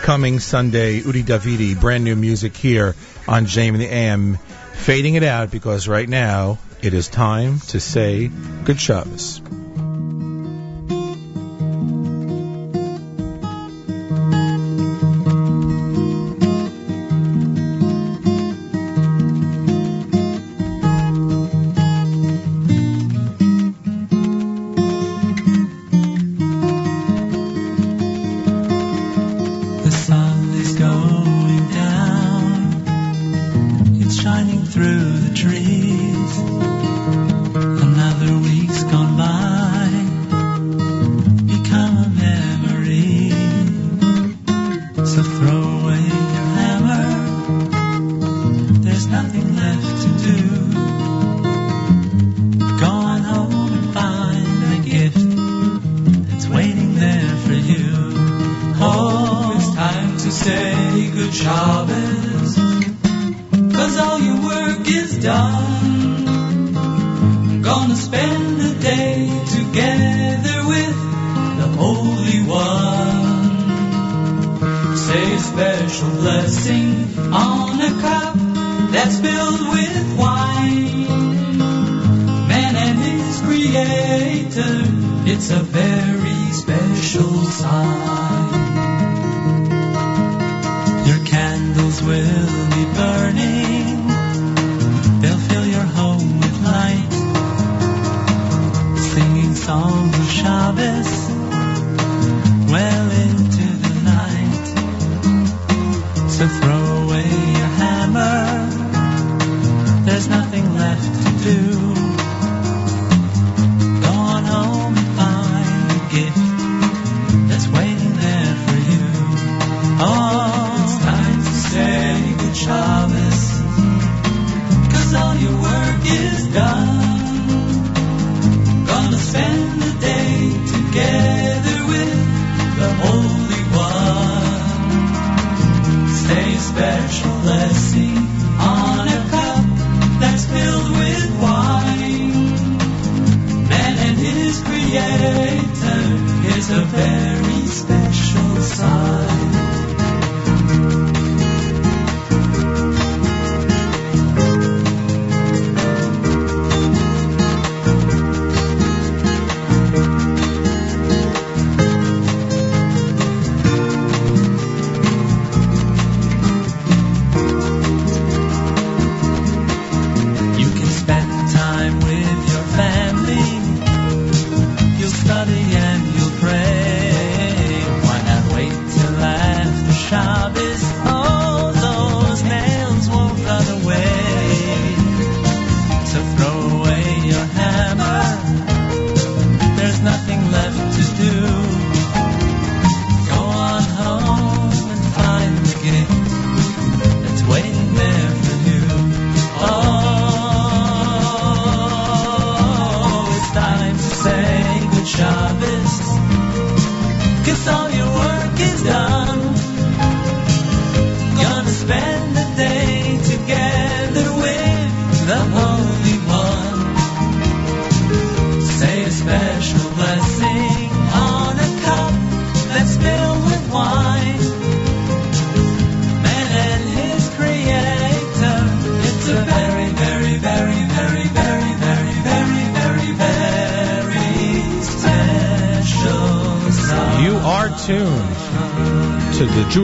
[0.00, 1.02] coming Sunday.
[1.02, 2.94] Udi Davidi, brand new music here
[3.28, 4.38] on JM and the AM.
[4.72, 8.30] Fading it out because right now it is time to say
[8.64, 9.42] good Shabbos.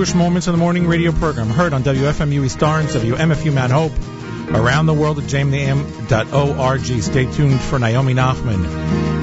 [0.02, 3.92] Jewish Moments in the Morning radio program, heard on WFMU East Orange, WMFU Mount Hope,
[4.52, 7.02] around the world at jamnam.org.
[7.02, 8.64] Stay tuned for Naomi Nachman.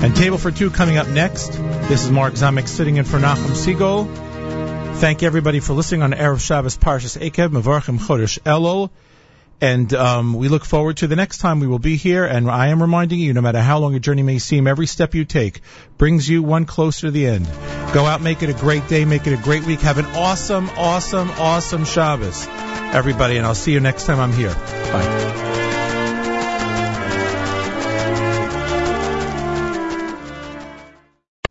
[0.01, 1.51] And Table for Two coming up next.
[1.51, 4.07] This is Mark Zomick sitting in for Nachum Segal.
[4.99, 8.89] Thank everybody for listening on Erev Shabbos Parshas Eikev, Mevarchim Chodesh Elul.
[9.59, 12.23] And um, we look forward to the next time we will be here.
[12.23, 15.13] And I am reminding you, no matter how long your journey may seem, every step
[15.13, 15.59] you take
[15.97, 17.49] brings you one closer to the end.
[17.93, 19.81] Go out, make it a great day, make it a great week.
[19.81, 24.53] Have an awesome, awesome, awesome Shabbos, everybody, and I'll see you next time I'm here.
[24.53, 25.48] Bye.